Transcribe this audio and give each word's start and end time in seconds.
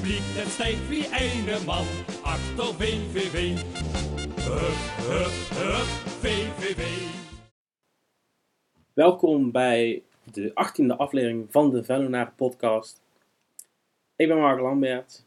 publiek, 0.00 0.22
het 0.22 0.48
stijgt 0.48 0.88
wie 0.88 1.04
ene 1.04 1.64
man 1.66 1.84
VVV. 2.78 3.58
VVV. 6.20 6.82
Welkom 8.92 9.50
bij 9.50 10.02
de 10.32 10.50
18e 10.50 10.96
aflevering 10.96 11.46
van 11.50 11.70
de 11.70 11.84
Venlonaar 11.84 12.32
podcast. 12.36 13.00
Ik 14.16 14.28
ben 14.28 14.38
Mark 14.38 14.60
Lambert. 14.60 15.24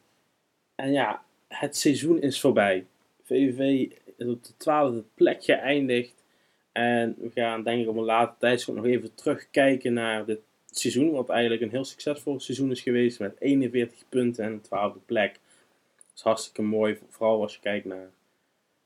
En 0.76 0.92
ja, 0.92 1.24
het 1.48 1.78
seizoen 1.78 2.22
is 2.22 2.40
voorbij. 2.40 2.86
VVV 3.24 3.92
is 4.18 4.28
op 4.28 4.44
de 4.44 4.54
12e 4.54 5.14
plek 5.14 5.44
geëindigd. 5.44 6.24
En 6.72 7.16
we 7.20 7.32
gaan 7.34 7.64
denk 7.64 7.82
ik 7.82 7.90
op 7.90 7.98
een 7.98 8.04
later 8.04 8.36
tijdstip 8.40 8.76
nog 8.76 8.86
even 8.86 9.16
terugkijken 9.16 9.94
naar 9.94 10.26
dit 10.26 10.40
seizoen. 10.78 11.12
Wat 11.12 11.30
eigenlijk 11.30 11.62
een 11.62 11.70
heel 11.70 11.84
succesvol 11.86 12.40
seizoen 12.40 12.72
is 12.72 12.82
geweest. 12.82 13.20
Met 13.20 13.36
41 13.40 14.04
punten 14.10 14.46
en 14.46 14.52
een 14.52 14.94
12e 14.96 15.06
plek. 15.06 15.34
Dat 15.96 16.16
is 16.16 16.22
hartstikke 16.22 16.62
mooi. 16.62 16.98
Vooral 17.10 17.42
als 17.42 17.54
je 17.54 17.60
kijkt 17.60 17.86
naar 17.86 18.10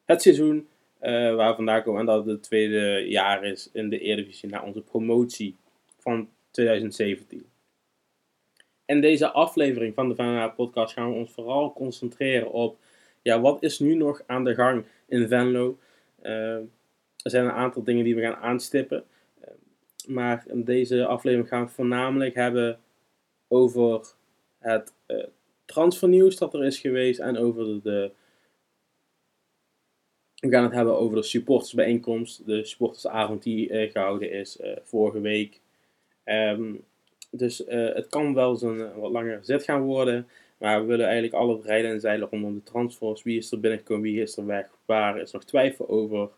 het 0.05 0.21
seizoen. 0.21 0.67
eh, 0.99 1.35
waar 1.35 1.49
we 1.49 1.55
vandaan 1.55 1.83
komen. 1.83 1.99
En 1.99 2.05
dat 2.05 2.25
het 2.25 2.43
tweede 2.43 3.05
jaar 3.07 3.43
is 3.43 3.69
in 3.73 3.89
de 3.89 3.99
Eredivisie 3.99 4.49
na 4.49 4.63
onze 4.63 4.81
promotie 4.81 5.55
van 5.99 6.29
2017. 6.51 7.45
In 8.85 9.01
deze 9.01 9.31
aflevering 9.31 9.93
van 9.93 10.09
de 10.09 10.15
Venlo 10.15 10.49
podcast 10.49 10.93
gaan 10.93 11.09
we 11.09 11.15
ons 11.15 11.31
vooral 11.31 11.73
concentreren 11.73 12.51
op 12.51 12.77
ja, 13.21 13.41
wat 13.41 13.63
is 13.63 13.79
nu 13.79 13.95
nog 13.95 14.21
aan 14.25 14.43
de 14.43 14.53
gang 14.55 14.85
in 15.07 15.27
Venlo. 15.27 15.77
Eh, 16.21 16.55
er 17.23 17.33
zijn 17.33 17.45
een 17.45 17.51
aantal 17.51 17.83
dingen 17.83 18.03
die 18.03 18.15
we 18.15 18.21
gaan 18.21 18.35
aanstippen. 18.35 19.03
Maar 20.07 20.43
in 20.47 20.63
deze 20.63 21.05
aflevering 21.05 21.49
gaan 21.49 21.65
we 21.65 21.71
voornamelijk 21.71 22.35
hebben 22.35 22.79
over 23.47 24.13
het 24.59 24.93
eh, 25.05 25.23
transfernieuws 25.65 26.37
dat 26.37 26.53
er 26.53 26.65
is 26.65 26.79
geweest 26.79 27.19
en 27.19 27.37
over 27.37 27.81
de, 27.83 28.11
we 30.39 30.49
gaan 30.49 30.63
het 30.63 30.73
hebben 30.73 30.97
over 30.97 31.15
de 31.15 31.23
supportersbijeenkomst, 31.23 32.45
de 32.45 32.65
supportersavond 32.65 33.43
die 33.43 33.69
eh, 33.69 33.91
gehouden 33.91 34.31
is 34.31 34.57
eh, 34.57 34.71
vorige 34.83 35.21
week. 35.21 35.61
Ehm, 36.23 36.73
dus 37.31 37.63
het 37.67 38.07
kan 38.07 38.33
wel 38.33 38.59
eh, 38.59 38.97
wat 38.97 39.11
langer 39.11 39.39
zet 39.41 39.63
gaan 39.63 39.81
worden. 39.81 40.27
Maar 40.57 40.81
we 40.81 40.87
willen 40.87 41.05
eigenlijk 41.05 41.33
alle 41.33 41.61
rijden 41.61 41.91
en 41.91 41.99
zeilen 41.99 42.27
rondom 42.29 42.53
de 42.53 42.63
transfers. 42.63 43.23
Wie 43.23 43.37
is 43.37 43.51
er 43.51 43.59
binnengekomen, 43.59 44.03
wie 44.03 44.21
is 44.21 44.37
er 44.37 44.45
weg, 44.45 44.69
waar 44.85 45.21
is 45.21 45.31
nog 45.31 45.43
twijfel 45.43 45.89
over. 45.89 46.29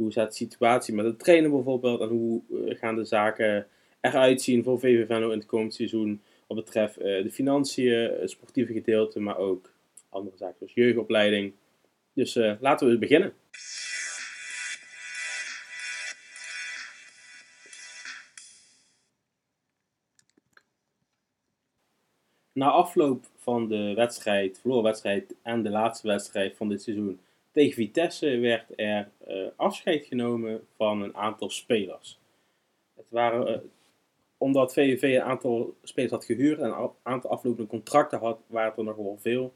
Hoe 0.00 0.10
staat 0.10 0.30
de 0.30 0.36
situatie 0.36 0.94
met 0.94 1.04
de 1.04 1.16
trainer 1.16 1.50
bijvoorbeeld 1.50 2.00
en 2.00 2.08
hoe 2.08 2.42
eh, 2.50 2.78
gaan 2.78 2.94
de 2.94 3.04
zaken 3.04 3.66
eruit 4.00 4.42
zien 4.42 4.64
voor 4.64 4.80
VV 4.80 5.06
Venlo 5.06 5.30
in 5.30 5.38
het 5.38 5.46
komend 5.46 5.74
seizoen. 5.74 6.22
Wat 6.46 6.56
betreft 6.56 6.96
eh, 6.96 7.22
de 7.22 7.30
financiën, 7.30 8.10
het 8.20 8.30
sportieve 8.30 8.72
gedeelte, 8.72 9.20
maar 9.20 9.36
ook 9.36 9.72
andere 10.08 10.36
zaken 10.36 10.56
zoals 10.58 10.74
jeugdopleiding. 10.74 11.52
Dus 12.12 12.36
eh, 12.36 12.52
laten 12.60 12.88
we 12.88 12.98
beginnen. 12.98 13.32
Na 22.52 22.70
afloop 22.70 23.24
van 23.36 23.68
de 23.68 23.94
wedstrijd, 23.94 24.58
verloren 24.58 24.84
wedstrijd 24.84 25.34
en 25.42 25.62
de 25.62 25.70
laatste 25.70 26.06
wedstrijd 26.06 26.56
van 26.56 26.68
dit 26.68 26.82
seizoen 26.82 27.20
tegen 27.52 27.74
Vitesse 27.74 28.38
werd 28.38 28.64
er 28.76 29.10
eh, 29.26 29.46
afscheid 29.56 30.04
genomen 30.04 30.66
van 30.76 31.02
een 31.02 31.16
aantal 31.16 31.50
spelers. 31.50 32.20
Het 32.96 33.06
waren, 33.08 33.46
eh, 33.46 33.58
omdat 34.38 34.72
VVV 34.72 35.02
een 35.02 35.22
aantal 35.22 35.74
spelers 35.82 36.12
had 36.12 36.24
gehuurd 36.24 36.58
en 36.58 36.70
een 36.70 36.90
aantal 37.02 37.30
aflopende 37.30 37.68
contracten 37.68 38.18
had, 38.18 38.40
waren 38.46 38.76
er 38.76 38.84
nog 38.84 38.96
wel 38.96 39.18
veel. 39.20 39.44
Er 39.44 39.50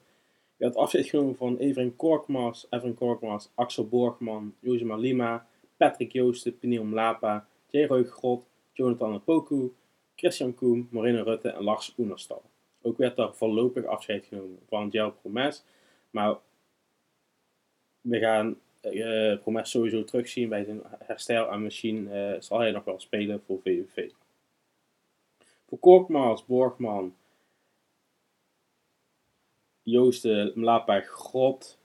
werd 0.56 0.76
afscheid 0.76 1.06
genomen 1.06 1.36
van 1.36 1.56
Everin 1.56 1.96
Korkmaz, 1.96 2.66
Evan 2.70 2.94
Korkmaz, 2.94 3.48
Axel 3.54 3.88
Borgman, 3.88 4.54
Jozema 4.60 4.96
Lima, 4.96 5.46
Patrick 5.76 6.12
Joosten, 6.12 6.58
Peniel 6.58 6.84
Mlapa, 6.84 7.46
Jeroy 7.70 8.04
Grot, 8.04 8.46
Jonathan 8.72 9.24
Poku, 9.24 9.72
Christian 10.16 10.54
Koem, 10.54 10.88
Marina 10.90 11.22
Rutte 11.22 11.48
en 11.48 11.62
Lars 11.62 11.94
Oenerstal. 11.98 12.42
Ook 12.82 12.98
werd 12.98 13.18
er 13.18 13.34
voorlopig 13.34 13.84
afscheid 13.84 14.26
genomen 14.26 14.58
van 14.68 14.90
Gel 14.90 15.12
Promes. 15.12 15.64
Maar 16.10 16.36
we 18.04 18.18
gaan 18.18 18.56
eh 18.80 19.38
Promes 19.38 19.70
sowieso 19.70 20.04
terugzien 20.04 20.48
bij 20.48 20.64
zijn 20.64 20.80
herstel. 20.98 21.50
En 21.50 21.62
misschien 21.62 22.10
eh, 22.10 22.40
zal 22.40 22.58
hij 22.58 22.70
nog 22.70 22.84
wel 22.84 23.00
spelen 23.00 23.42
voor 23.46 23.60
VVV. 23.60 24.10
Voor 25.68 25.78
Korkmaz, 25.78 26.44
Borgman, 26.44 27.14
Joosten, 29.82 30.52
Mlapa, 30.54 31.00
Grot 31.00 31.78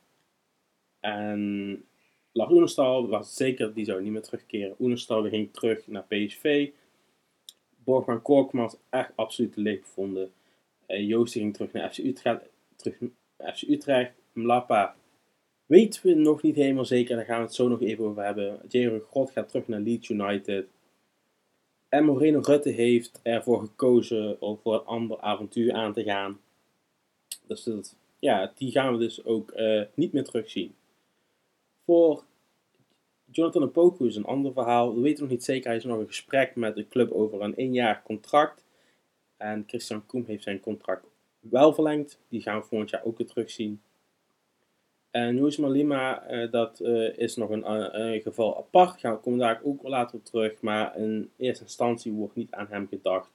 en 0.99 1.83
Lars 2.31 2.51
Oenerstal 2.51 3.07
was 3.07 3.35
zeker, 3.35 3.73
die 3.73 3.85
zou 3.85 4.01
niet 4.01 4.11
meer 4.11 4.21
terugkeren. 4.21 4.75
Oenerstal 4.79 5.29
ging 5.29 5.53
terug 5.53 5.87
naar 5.87 6.03
PSV. 6.03 6.71
Borgman 7.83 8.21
Korkmaz 8.21 8.75
echt 8.89 9.11
absoluut 9.15 9.55
leeg 9.55 9.79
gevonden. 9.79 10.31
Uh, 10.87 11.07
Joosten 11.07 11.41
ging 11.41 11.53
terug 11.53 11.71
naar 11.71 11.93
FC 11.93 11.97
Utrecht. 11.97 12.41
Terug 12.75 12.99
naar 13.37 13.55
FC 13.55 13.61
Utrecht. 13.61 14.11
Mlapa 14.33 14.95
weten 15.69 16.01
we 16.05 16.13
nog 16.13 16.41
niet 16.41 16.55
helemaal 16.55 16.85
zeker. 16.85 17.15
Daar 17.15 17.25
gaan 17.25 17.37
we 17.37 17.45
het 17.45 17.53
zo 17.53 17.67
nog 17.67 17.81
even 17.81 18.05
over 18.05 18.23
hebben. 18.23 18.59
Jerry 18.67 19.01
Grot 19.09 19.31
gaat 19.31 19.49
terug 19.49 19.67
naar 19.67 19.79
Leeds 19.79 20.09
United. 20.09 20.67
En 21.89 22.05
Moreno 22.05 22.39
Rutte 22.43 22.69
heeft 22.69 23.19
ervoor 23.23 23.59
gekozen 23.59 24.41
om 24.41 24.57
voor 24.57 24.73
een 24.73 24.85
ander 24.85 25.19
avontuur 25.19 25.73
aan 25.73 25.93
te 25.93 26.03
gaan. 26.03 26.39
Dus 27.47 27.63
dat, 27.63 27.95
ja, 28.19 28.51
die 28.55 28.71
gaan 28.71 28.93
we 28.93 28.99
dus 28.99 29.25
ook 29.25 29.51
uh, 29.55 29.81
niet 29.93 30.13
meer 30.13 30.23
terugzien. 30.23 30.75
Voor 31.85 32.23
Jonathan 33.31 33.71
Poku 33.71 34.07
is 34.07 34.15
een 34.15 34.25
ander 34.25 34.53
verhaal. 34.53 34.95
We 34.95 35.01
weten 35.01 35.21
nog 35.21 35.31
niet 35.31 35.43
zeker. 35.43 35.67
Hij 35.67 35.77
is 35.77 35.83
nog 35.83 35.99
in 35.99 36.07
gesprek 36.07 36.55
met 36.55 36.75
de 36.75 36.87
club 36.87 37.11
over 37.11 37.41
een 37.41 37.55
één 37.55 37.73
jaar 37.73 38.03
contract. 38.03 38.65
En 39.37 39.63
Christian 39.67 40.05
Koem 40.05 40.25
heeft 40.25 40.43
zijn 40.43 40.59
contract 40.59 41.05
wel 41.39 41.73
verlengd. 41.73 42.19
Die 42.29 42.41
gaan 42.41 42.59
we 42.59 42.65
volgend 42.65 42.89
jaar 42.89 43.05
ook 43.05 43.17
weer 43.17 43.27
terugzien. 43.27 43.81
En 45.11 45.39
Luis 45.39 45.57
Lima, 45.57 46.31
uh, 46.31 46.51
dat 46.51 46.79
uh, 46.79 47.17
is 47.17 47.35
nog 47.35 47.49
een, 47.49 48.21
geval 48.21 48.57
apart. 48.57 48.99
Gaan 48.99 49.13
we 49.13 49.19
komen 49.19 49.39
daar 49.39 49.59
ook 49.63 49.83
later 49.83 50.15
op 50.15 50.25
terug. 50.25 50.61
Maar 50.61 50.97
in 50.97 51.31
eerste 51.37 51.63
instantie 51.63 52.11
wordt 52.11 52.35
niet 52.35 52.51
aan 52.51 52.67
hem 52.69 52.87
gedacht. 52.87 53.29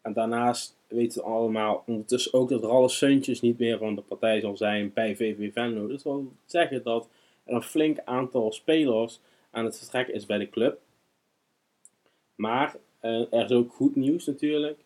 En 0.00 0.12
daarnaast 0.12 0.76
weten 0.86 1.22
we 1.22 1.28
allemaal 1.28 1.82
ondertussen 1.86 2.34
ook 2.34 2.48
dat 2.48 2.62
Ralle 2.62 2.88
Seuntjes 2.88 3.40
niet 3.40 3.58
meer 3.58 3.78
van 3.78 3.94
de 3.94 4.00
partij 4.00 4.40
zal 4.40 4.56
zijn 4.56 4.92
bij 4.92 5.16
VV 5.16 5.52
Venlo. 5.52 5.88
Dat 5.88 6.02
wil 6.02 6.32
zeggen 6.44 6.82
dat 6.82 7.08
er 7.44 7.54
een 7.54 7.62
flink 7.62 7.98
aantal 8.04 8.52
spelers 8.52 9.20
aan 9.50 9.64
het 9.64 9.78
vertrekken 9.78 10.14
is 10.14 10.26
bij 10.26 10.38
de 10.38 10.50
club. 10.50 10.80
Maar 12.34 12.76
er 13.00 13.44
is 13.44 13.50
ook 13.50 13.72
goed 13.72 13.96
nieuws 13.96 14.26
natuurlijk. 14.26 14.78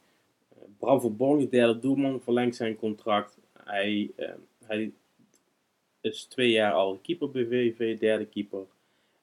Bram 1.17 1.39
de 1.39 1.49
derde 1.49 1.79
doelman, 1.79 2.21
verlengt 2.21 2.57
zijn 2.57 2.77
contract. 2.77 3.39
Hij, 3.65 4.11
hij 4.67 4.93
is 6.01 6.25
twee 6.25 6.51
jaar 6.51 6.73
al 6.73 6.99
keeper 7.03 7.31
bij 7.31 7.47
VV, 7.47 7.99
derde 7.99 8.27
keeper. 8.27 8.67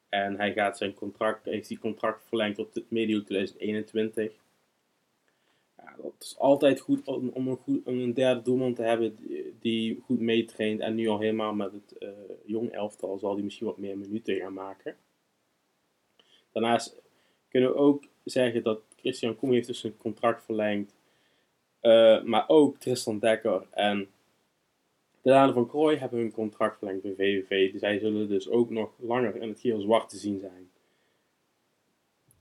En 0.09 0.37
hij 0.37 0.53
gaat 0.53 0.77
zijn 0.77 0.93
contract, 0.93 1.45
heeft 1.45 1.67
die 1.67 1.79
contract 1.79 2.23
verlengd 2.27 2.55
tot 2.55 2.91
medio 2.91 3.23
2021. 3.23 4.31
Ja, 5.77 5.95
dat 6.01 6.13
is 6.19 6.37
altijd 6.37 6.79
goed 6.79 7.07
om, 7.07 7.31
een, 7.33 7.55
goed, 7.55 7.87
een 7.87 8.13
derde 8.13 8.41
doelman 8.41 8.73
te 8.73 8.81
hebben 8.81 9.17
die, 9.59 10.01
goed 10.05 10.19
meetraint. 10.19 10.79
En 10.79 10.95
nu 10.95 11.07
al 11.07 11.19
helemaal 11.19 11.53
met 11.53 11.71
het 11.71 11.95
uh, 11.99 12.09
jong 12.45 12.71
elftal 12.71 13.17
zal 13.17 13.33
hij 13.33 13.43
misschien 13.43 13.65
wat 13.65 13.77
meer 13.77 13.97
minuten 13.97 14.35
gaan 14.35 14.53
maken. 14.53 14.95
Daarnaast 16.51 17.01
kunnen 17.49 17.69
we 17.69 17.75
ook 17.75 18.03
zeggen 18.23 18.63
dat 18.63 18.81
Christian 18.95 19.35
Koem 19.35 19.51
heeft 19.51 19.67
dus 19.67 19.79
zijn 19.79 19.97
contract 19.97 20.43
verlengd. 20.43 20.95
Uh, 21.81 22.23
maar 22.23 22.49
ook 22.49 22.77
Tristan 22.77 23.19
Dekker 23.19 23.67
en 23.71 24.09
de 25.25 25.53
van 25.53 25.67
Krooi 25.67 25.97
hebben 25.97 26.19
hun 26.19 26.31
contract 26.31 26.77
verlengd 26.77 27.01
bij 27.01 27.13
VVV. 27.13 27.71
Dus 27.71 27.79
zij 27.79 27.99
zullen 27.99 28.27
dus 28.27 28.49
ook 28.49 28.69
nog 28.69 28.91
langer 28.99 29.35
in 29.35 29.49
het 29.49 29.59
geel 29.59 29.81
zwart 29.81 30.09
te 30.09 30.17
zien 30.17 30.39
zijn. 30.39 30.69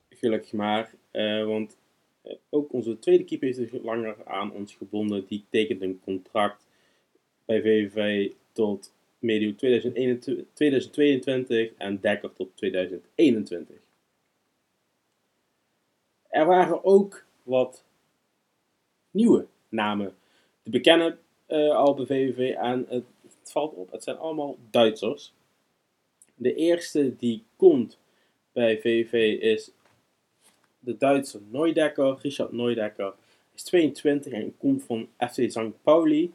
Gelukkig 0.09 0.53
maar, 0.53 0.95
uh, 1.13 1.45
want 1.45 1.77
uh, 2.25 2.33
ook 2.51 2.73
onze 2.73 2.99
tweede 2.99 3.25
keeper 3.25 3.49
is 3.49 3.57
dus 3.57 3.71
langer 3.83 4.17
aan 4.25 4.53
ons 4.53 4.75
gebonden. 4.75 5.27
Die 5.27 5.45
tekent 5.51 5.83
een 5.83 6.01
contract 6.05 6.67
bij 7.45 7.61
VVV 7.61 8.33
tot 8.53 8.93
medio 9.19 9.55
2021, 9.55 10.45
2022 10.53 11.73
en 11.77 12.01
Dekker 12.01 12.33
tot 12.33 12.57
2021. 12.57 13.77
Er 16.29 16.47
waren 16.47 16.85
ook 16.85 17.25
wat 17.43 17.85
nieuwe 19.11 19.47
namen 19.69 20.15
te 20.63 20.71
bekennen 20.71 21.19
uh, 21.55 21.77
al 21.77 21.95
bij 21.95 22.07
VVV 22.07 22.55
en 22.55 22.87
het, 22.89 23.05
valt 23.43 23.75
op, 23.75 23.91
het 23.91 24.05
zijn 24.05 24.19
allemaal 24.19 24.57
Duitsers. 24.71 25.33
De 26.35 26.55
eerste 26.55 27.17
die 27.17 27.45
komt 27.57 27.99
bij 28.53 28.81
VVV 28.81 29.41
is 29.41 29.71
de 30.79 30.97
Duitser 30.97 31.41
Neudecker, 31.51 32.19
Richard 32.23 32.53
Neudecker. 32.53 33.15
Is 33.55 33.63
22 33.63 34.33
en 34.33 34.57
komt 34.57 34.85
van 34.85 35.09
FC 35.19 35.51
St. 35.51 35.83
Pauli. 35.83 36.33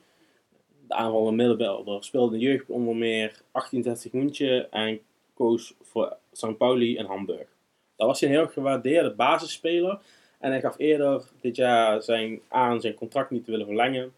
de 0.88 0.94
aanvallende 0.94 1.36
middenvelder. 1.36 2.04
Speelde 2.04 2.36
in 2.36 2.42
jeugd 2.42 2.70
onder 2.70 2.96
meer 2.96 3.42
1860 3.52 4.12
München 4.12 4.72
en 4.72 5.00
koos 5.34 5.74
voor 5.82 6.18
St. 6.32 6.58
Pauli 6.58 6.98
en 6.98 7.06
Hamburg. 7.06 7.48
Dat 7.96 8.08
was 8.08 8.22
een 8.22 8.30
heel 8.30 8.48
gewaardeerde 8.48 9.12
basisspeler. 9.12 10.00
En 10.40 10.52
hij 10.52 10.62
gaf 10.62 10.78
eerder 10.78 11.24
dit 11.42 11.56
jaar 11.56 12.02
zijn, 12.04 12.40
aan 12.48 12.82
zijn 12.82 12.94
contract 12.94 13.30
niet 13.30 13.46
te 13.46 13.52
willen 13.52 13.66
verlengen. 13.66 14.14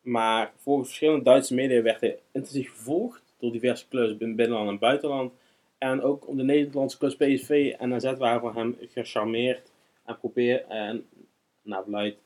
Maar 0.00 0.52
volgens 0.56 0.88
verschillende 0.88 1.24
Duitse 1.24 1.54
media 1.54 1.82
werd 1.82 2.00
hij 2.00 2.18
intensief 2.32 2.70
gevolgd 2.70 3.22
door 3.38 3.52
diverse 3.52 3.88
clubs 3.88 4.16
binnen 4.16 4.36
binnenland 4.36 4.68
en 4.68 4.78
buitenland. 4.78 5.32
En 5.78 6.02
ook 6.02 6.28
om 6.28 6.36
de 6.36 6.42
Nederlandse 6.42 6.98
clubs 6.98 7.16
PSV 7.16 7.74
en 7.78 7.94
AZ 7.94 8.12
waren 8.18 8.40
van 8.40 8.56
hem 8.56 8.76
gecharmeerd. 8.80 9.72
En, 10.04 10.18
probeer, 10.18 10.64
en 10.66 11.06
naar 11.62 11.82
verluid 11.82 12.16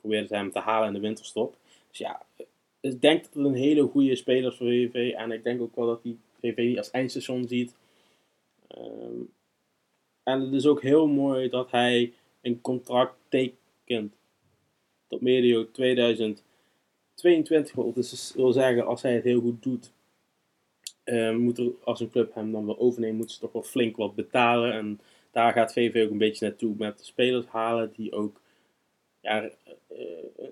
probeerden 0.00 0.28
ze 0.28 0.34
hem 0.34 0.50
te 0.50 0.58
halen 0.58 0.88
in 0.88 0.94
de 0.94 1.00
winterstop. 1.00 1.56
Dus 1.88 1.98
ja, 1.98 2.22
ik 2.80 3.00
denk 3.00 3.24
dat 3.24 3.34
het 3.34 3.44
een 3.44 3.54
hele 3.54 3.82
goede 3.82 4.16
speler 4.16 4.50
is 4.50 4.56
voor 4.56 4.66
VVV. 4.66 5.14
En 5.14 5.32
ik 5.32 5.44
denk 5.44 5.60
ook 5.60 5.76
wel 5.76 5.86
dat 5.86 6.02
hij 6.02 6.16
VVV 6.40 6.56
niet 6.56 6.78
als 6.78 6.90
eindstation 6.90 7.48
ziet. 7.48 7.74
Ehm, 8.66 9.20
en 10.22 10.40
het 10.40 10.52
is 10.52 10.66
ook 10.66 10.82
heel 10.82 11.06
mooi 11.06 11.48
dat 11.48 11.70
hij 11.70 12.12
een 12.40 12.60
contract 12.60 13.14
tekent 13.28 14.14
tot 15.08 15.20
medio 15.20 15.70
2022. 17.20 17.74
Wat 17.74 17.94
dus 17.94 18.32
wil 18.36 18.52
zeggen, 18.52 18.86
als 18.86 19.02
hij 19.02 19.14
het 19.14 19.24
heel 19.24 19.40
goed 19.40 19.62
doet, 19.62 19.92
uh, 21.04 21.36
moet 21.36 21.58
er, 21.58 21.70
als 21.84 22.00
een 22.00 22.10
club 22.10 22.34
hem 22.34 22.52
dan 22.52 22.64
wil 22.64 22.78
overnemen, 22.78 23.16
moeten 23.16 23.34
ze 23.34 23.40
toch 23.40 23.52
wel 23.52 23.62
flink 23.62 23.96
wat 23.96 24.14
betalen. 24.14 24.72
En 24.72 25.00
daar 25.30 25.52
gaat 25.52 25.72
VV 25.72 26.04
ook 26.04 26.10
een 26.10 26.18
beetje 26.18 26.46
naartoe 26.46 26.74
met 26.78 27.04
spelers 27.04 27.46
halen 27.46 27.92
die 27.96 28.12
ook 28.12 28.40
ja, 29.20 29.42
eh, 29.42 29.50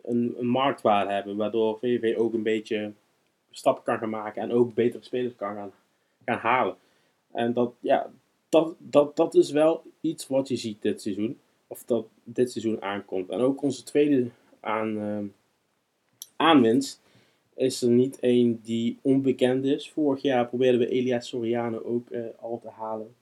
een, 0.03 0.35
een 0.39 0.47
marktwaarde 0.47 1.13
hebben. 1.13 1.37
Waardoor 1.37 1.79
VV 1.79 2.15
ook 2.17 2.33
een 2.33 2.43
beetje 2.43 2.93
stappen 3.51 3.85
kan 3.85 3.99
gaan 3.99 4.11
maken 4.11 4.43
en 4.43 4.53
ook 4.53 4.75
betere 4.75 5.05
spelers 5.05 5.37
kan 5.37 5.55
gaan, 5.55 5.73
gaan 6.25 6.39
halen. 6.39 6.77
En 7.33 7.53
dat, 7.53 7.73
ja, 7.81 8.11
dat, 8.49 8.75
dat, 8.79 9.17
dat 9.17 9.35
is 9.35 9.51
wel 9.51 9.83
iets 10.01 10.27
wat 10.27 10.49
je 10.49 10.57
ziet 10.57 10.83
dit 10.83 11.03
seizoen. 11.03 11.39
Of 11.67 11.85
dat 11.85 12.07
dit 12.25 12.51
seizoen 12.51 12.83
aankomt. 12.83 13.31
En 13.31 13.41
ook 13.41 13.63
onze 13.63 13.83
tweede 13.83 14.31
aan, 14.61 14.97
uh, 14.97 15.19
aanwinst 16.39 17.01
is 17.55 17.83
er 17.83 17.91
niet 17.91 18.21
één 18.21 18.61
die 18.63 18.99
onbekend 19.03 19.65
is. 19.65 19.91
Vorig 19.91 20.23
jaar 20.23 20.49
probeerden 20.49 20.81
we 20.81 20.89
Elias 20.89 21.29
Soriano 21.29 21.81
ook 21.83 22.11
uh, 22.11 22.27
al 22.41 22.59
te 22.59 22.69
halen. 22.69 23.15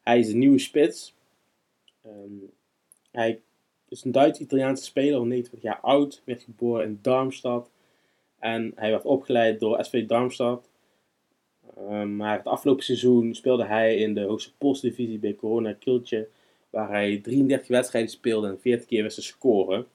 Hij 0.00 0.18
is 0.18 0.32
een 0.32 0.38
nieuwe 0.38 0.58
spits. 0.58 1.14
Um, 2.06 2.50
hij 3.10 3.40
is 3.88 4.04
een 4.04 4.12
Duits-Italiaanse 4.12 4.84
speler 4.84 5.18
van 5.18 5.28
29 5.28 5.70
jaar 5.70 5.80
oud. 5.80 6.22
Werd 6.24 6.42
geboren 6.42 6.84
in 6.84 6.98
Darmstad. 7.02 7.70
En 8.38 8.72
hij 8.74 8.90
werd 8.90 9.04
opgeleid 9.04 9.60
door 9.60 9.84
SV 9.84 10.06
Darmstad. 10.06 10.68
Um, 11.78 12.16
maar 12.16 12.36
het 12.36 12.46
afgelopen 12.46 12.84
seizoen 12.84 13.34
speelde 13.34 13.64
hij 13.64 13.96
in 13.96 14.14
de 14.14 14.22
hoogste 14.22 14.56
postdivisie 14.58 15.18
bij 15.18 15.34
Corona 15.34 15.72
Kiltje. 15.72 16.28
Waar 16.70 16.88
hij 16.88 17.18
33 17.18 17.68
wedstrijden 17.68 18.10
speelde 18.10 18.48
en 18.48 18.60
40 18.60 18.86
keer 18.86 19.02
wist 19.02 19.14
te 19.14 19.22
scoren. 19.22 19.86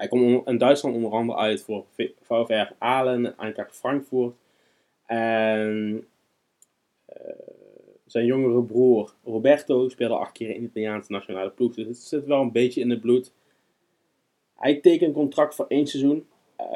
Hij 0.00 0.08
komt 0.08 0.46
in 0.46 0.58
Duitsland 0.58 0.94
onder 0.94 1.10
andere 1.10 1.38
uit 1.38 1.62
voor 1.62 1.84
VfR 2.20 2.72
Aalen 2.78 3.26
en 3.26 3.36
Eintracht 3.36 3.76
Frankfurt. 3.76 4.34
En 5.06 6.04
uh, 7.08 7.32
zijn 8.06 8.26
jongere 8.26 8.62
broer 8.62 9.14
Roberto 9.24 9.88
speelde 9.88 10.14
acht 10.14 10.32
keer 10.32 10.50
in 10.54 10.60
de 10.60 10.68
Italiaanse 10.68 11.12
nationale 11.12 11.50
ploeg. 11.50 11.74
Dus 11.74 11.86
het 11.86 11.96
zit 11.96 12.24
wel 12.24 12.40
een 12.40 12.52
beetje 12.52 12.80
in 12.80 12.90
het 12.90 13.00
bloed. 13.00 13.32
Hij 14.54 14.74
tekent 14.74 15.08
een 15.08 15.12
contract 15.12 15.54
voor 15.54 15.66
één 15.68 15.86
seizoen. 15.86 16.26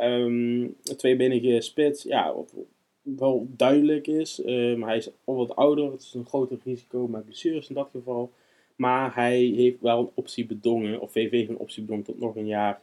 Um, 0.00 0.62
een 0.62 0.96
tweebenige 0.96 1.60
spits. 1.60 2.02
Ja, 2.02 2.34
wat 2.34 2.54
wel 3.02 3.46
duidelijk 3.50 4.06
is. 4.06 4.42
Maar 4.76 4.88
hij 4.88 4.96
is 4.96 5.10
al 5.24 5.36
wat 5.36 5.56
ouder. 5.56 5.92
Het 5.92 6.02
is 6.02 6.14
een 6.14 6.26
groter 6.26 6.58
risico 6.64 7.06
met 7.06 7.24
blessures 7.24 7.68
in 7.68 7.74
dat 7.74 7.88
geval. 7.92 8.32
Maar 8.76 9.14
hij 9.14 9.38
heeft 9.38 9.80
wel 9.80 9.98
een 9.98 10.10
optie 10.14 10.46
bedongen. 10.46 11.00
Of 11.00 11.12
VV 11.12 11.30
heeft 11.30 11.48
een 11.48 11.58
optie 11.58 11.82
bedongen 11.82 12.04
tot 12.04 12.20
nog 12.20 12.36
een 12.36 12.46
jaar. 12.46 12.82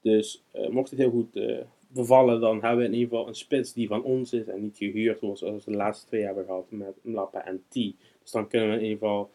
Dus 0.00 0.44
uh, 0.54 0.68
mocht 0.68 0.90
het 0.90 0.98
heel 0.98 1.10
goed 1.10 1.36
uh, 1.36 1.60
bevallen, 1.88 2.40
dan 2.40 2.60
hebben 2.60 2.78
we 2.78 2.84
in 2.84 2.94
ieder 2.94 3.08
geval 3.08 3.28
een 3.28 3.34
spits 3.34 3.72
die 3.72 3.88
van 3.88 4.02
ons 4.02 4.32
is 4.32 4.46
en 4.46 4.62
niet 4.62 4.76
gehuurd 4.76 5.18
zoals 5.18 5.64
we 5.64 5.70
de 5.70 5.76
laatste 5.76 6.06
twee 6.06 6.24
hebben 6.24 6.44
gehad 6.44 6.70
met 6.70 7.04
Mlappa 7.04 7.44
en 7.44 7.64
T. 7.68 7.74
Dus 8.22 8.30
dan 8.30 8.48
kunnen 8.48 8.68
we 8.68 8.74
in 8.74 8.82
ieder 8.82 8.98
geval 8.98 9.30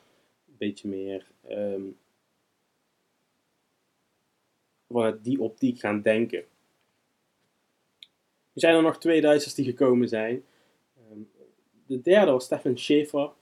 een 0.47 0.55
beetje 0.57 0.87
meer 0.87 1.31
vanuit 4.87 5.23
die 5.23 5.41
optiek 5.41 5.79
gaan 5.79 6.01
denken. 6.01 6.39
Er 8.53 8.59
zijn 8.59 8.75
er 8.75 8.81
nog 8.81 8.99
twee 8.99 9.21
Duitsers 9.21 9.53
die 9.53 9.65
gekomen 9.65 10.07
zijn. 10.07 10.43
Um, 11.11 11.29
de 11.85 12.01
derde 12.01 12.31
was 12.31 12.45
Stefan 12.45 12.77
Schäfer. 12.77 13.33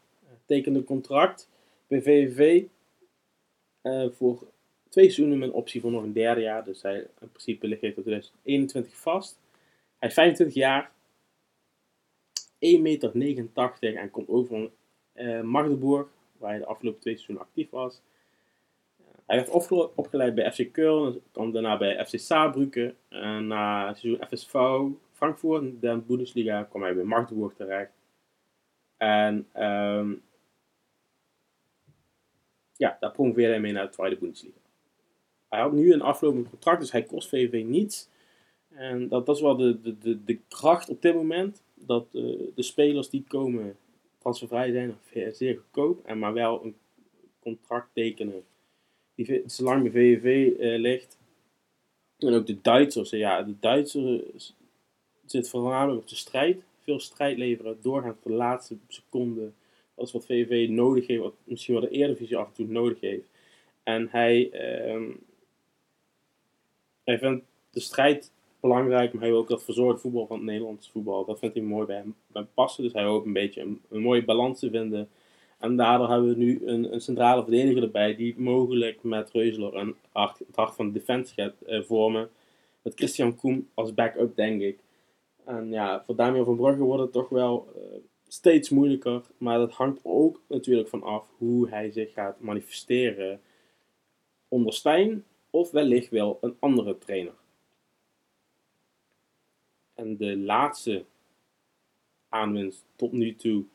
tekende 0.45 0.83
contract 0.83 1.50
bij 1.88 2.01
VVV 2.01 2.63
voor 4.12 4.51
twee 4.91 5.05
seizoenen 5.05 5.39
met 5.39 5.49
een 5.49 5.55
optie 5.55 5.81
voor 5.81 5.91
nog 5.91 6.03
een 6.03 6.13
derde 6.13 6.41
jaar. 6.41 6.63
Dus 6.63 6.81
hij 6.81 6.99
in 7.19 7.29
principe 7.29 7.67
ligt 7.67 7.81
hij 7.81 7.91
tot 7.91 8.03
2021 8.03 8.95
vast. 8.95 9.39
Hij 9.97 10.09
is 10.09 10.15
25 10.15 10.55
jaar, 10.55 10.91
1,89 12.43 12.49
meter 12.59 13.95
en 13.95 14.11
komt 14.11 14.27
over 14.27 14.47
van 14.47 14.71
uh, 15.13 15.41
Magdeburg, 15.41 16.07
waar 16.38 16.49
hij 16.49 16.59
de 16.59 16.65
afgelopen 16.65 16.99
twee 16.99 17.13
seizoenen 17.13 17.45
actief 17.45 17.69
was. 17.69 18.01
Hij 19.25 19.35
werd 19.38 19.71
opgeleid 19.95 20.35
bij 20.35 20.51
FC 20.51 20.67
Köln, 20.67 21.31
kwam 21.31 21.51
daarna 21.51 21.77
bij 21.77 22.05
FC 22.05 22.19
Saarbrücken. 22.19 22.95
En 23.09 23.47
na 23.47 23.93
seizoen 23.93 24.27
FSV 24.27 24.51
Frankfurt, 25.11 25.81
de 25.81 25.97
Bundesliga, 26.07 26.63
kwam 26.63 26.81
hij 26.81 26.95
bij 26.95 27.03
Magdeburg 27.03 27.53
terecht. 27.53 27.91
En 28.97 29.47
um, 29.55 30.21
ja, 32.75 32.97
daar 32.99 33.11
promoveerde 33.11 33.51
hij 33.51 33.61
mee 33.61 33.71
naar 33.71 33.85
de 33.85 33.91
tweede 33.91 34.17
Bundesliga 34.17 34.61
hij 35.51 35.62
had 35.62 35.71
nu 35.71 35.94
een 35.94 36.01
aflopend 36.01 36.50
contract, 36.50 36.80
dus 36.80 36.92
hij 36.92 37.03
kost 37.03 37.30
VV 37.30 37.63
niets. 37.65 38.09
En 38.68 39.07
dat, 39.07 39.25
dat 39.25 39.36
is 39.36 39.42
wel 39.42 39.56
de, 39.56 39.81
de, 39.81 39.98
de, 39.98 40.24
de 40.24 40.39
kracht 40.48 40.89
op 40.89 41.01
dit 41.01 41.13
moment. 41.13 41.62
Dat 41.74 42.07
uh, 42.12 42.39
de 42.56 42.63
spelers 42.63 43.09
die 43.09 43.24
komen 43.27 43.77
transfervrij 44.18 44.71
zijn, 44.71 44.98
zeer 45.33 45.57
goedkoop. 45.57 46.06
En 46.06 46.19
maar 46.19 46.33
wel 46.33 46.63
een 46.63 46.75
contract 47.39 47.89
tekenen 47.94 48.44
die 49.15 49.44
zolang 49.45 49.81
bij 49.81 49.92
VVV 49.92 50.59
uh, 50.59 50.80
ligt. 50.80 51.18
En 52.18 52.33
ook 52.33 52.48
de 52.48 52.62
Duitsers. 52.62 53.09
Ja, 53.09 53.44
de 53.44 53.56
Duitsers 53.59 54.56
zitten 55.25 55.51
voornamelijk 55.51 56.01
op 56.01 56.08
de 56.08 56.15
strijd. 56.15 56.63
Veel 56.79 57.00
strijd 57.00 57.38
leveren, 57.38 57.77
doorgaan 57.81 58.13
tot 58.13 58.24
de 58.24 58.38
laatste 58.38 58.77
seconde. 58.88 59.51
Dat 59.96 60.05
is 60.08 60.12
wat 60.12 60.25
VVV 60.25 60.70
nodig 60.70 61.08
heeft, 61.08 61.22
wat 61.22 61.34
misschien 61.43 61.74
wel 61.74 61.84
de 61.84 61.89
Eredivisie 61.89 62.38
af 62.38 62.48
en 62.48 62.53
toe 62.53 62.67
nodig 62.67 63.00
heeft. 63.00 63.29
En 63.84 64.08
hij, 64.12 64.50
uh, 64.53 65.15
hij 67.12 67.20
vindt 67.20 67.46
de 67.70 67.80
strijd 67.80 68.32
belangrijk, 68.60 69.13
maar 69.13 69.22
hij 69.22 69.32
wil 69.32 69.39
ook 69.39 69.48
dat 69.48 69.63
verzorgd 69.63 70.01
voetbal 70.01 70.27
van 70.27 70.38
het 70.38 70.46
Nederlandse 70.46 70.91
voetbal. 70.91 71.25
Dat 71.25 71.39
vindt 71.39 71.56
hij 71.56 71.63
mooi 71.63 71.86
bij 71.86 71.96
hem, 71.96 72.15
bij 72.27 72.46
passen. 72.53 72.84
Dus 72.84 72.94
hij 72.94 73.03
hoopt 73.03 73.25
een 73.25 73.34
beetje 73.34 73.62
een, 73.62 74.01
mooie 74.01 74.25
balans 74.25 74.60
te 74.60 74.70
vinden. 74.70 75.10
En 75.58 75.75
daardoor 75.75 76.10
hebben 76.10 76.30
we 76.30 76.36
nu 76.36 76.62
een, 76.65 76.94
een 76.94 77.01
centrale 77.01 77.41
verdediger 77.41 77.84
erbij, 77.84 78.15
die 78.15 78.39
mogelijk 78.39 79.03
met 79.03 79.32
Reusler 79.32 79.75
een 79.75 79.96
hart, 80.12 80.39
het 80.39 80.56
hart 80.56 80.75
van 80.75 80.86
de 80.86 81.00
defensie 81.00 81.44
gaat 81.44 81.62
eh, 81.62 81.82
vormen. 81.82 82.30
Met 82.82 82.94
Christian 82.94 83.36
Koem 83.36 83.70
als 83.74 83.94
backup, 83.94 84.36
denk 84.36 84.62
ik. 84.62 84.80
En 85.46 85.70
ja, 85.70 86.03
voor 86.06 86.15
Damian 86.15 86.46
van 86.46 86.56
Brugge 86.56 86.84
wordt 86.84 87.01
het 87.01 87.12
toch 87.12 87.30
wel 87.30 87.68
uh, 87.75 87.82
steeds 88.27 88.70
moeilijker. 88.70 89.22
Maar 89.38 89.58
dat 89.58 89.72
hangt 89.72 90.00
ook 90.03 90.41
natuurlijk 90.48 90.89
van 90.89 91.03
af 91.03 91.27
hoe 91.38 91.70
hij 91.70 91.91
zich 91.91 92.13
gaat 92.13 92.39
manifesteren 92.39 93.41
onder 94.48 94.74
Stijn 94.74 95.24
of 95.51 95.72
wellicht 95.72 96.10
wel 96.10 96.38
een 96.41 96.55
andere 96.60 96.98
trainer. 96.98 97.34
En 99.93 100.17
de 100.17 100.38
laatste 100.38 101.05
aanwinst 102.29 102.86
tot 102.96 103.12
nu 103.12 103.36
toe, 103.36 103.65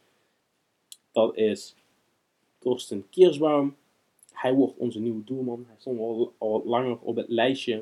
dat 1.13 1.37
is 1.37 1.75
Torsten 2.59 3.09
Kiersbaum. 3.11 3.77
Hij 4.33 4.55
wordt 4.55 4.77
onze 4.77 5.01
nieuwe 5.01 5.25
doelman. 5.25 5.65
Hij 5.67 5.77
stond 5.79 6.31
al, 6.39 6.63
langer 6.65 6.99
op 6.99 7.17
het 7.17 7.29
lijstje. 7.29 7.75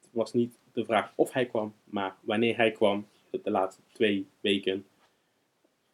Het 0.00 0.10
was 0.10 0.32
niet 0.32 0.58
de 0.72 0.84
vraag 0.84 1.12
of 1.16 1.32
hij 1.32 1.46
kwam, 1.46 1.74
maar 1.84 2.16
wanneer 2.20 2.56
hij 2.56 2.72
kwam, 2.72 3.06
de 3.30 3.50
laatste 3.50 3.82
twee 3.92 4.26
weken. 4.40 4.86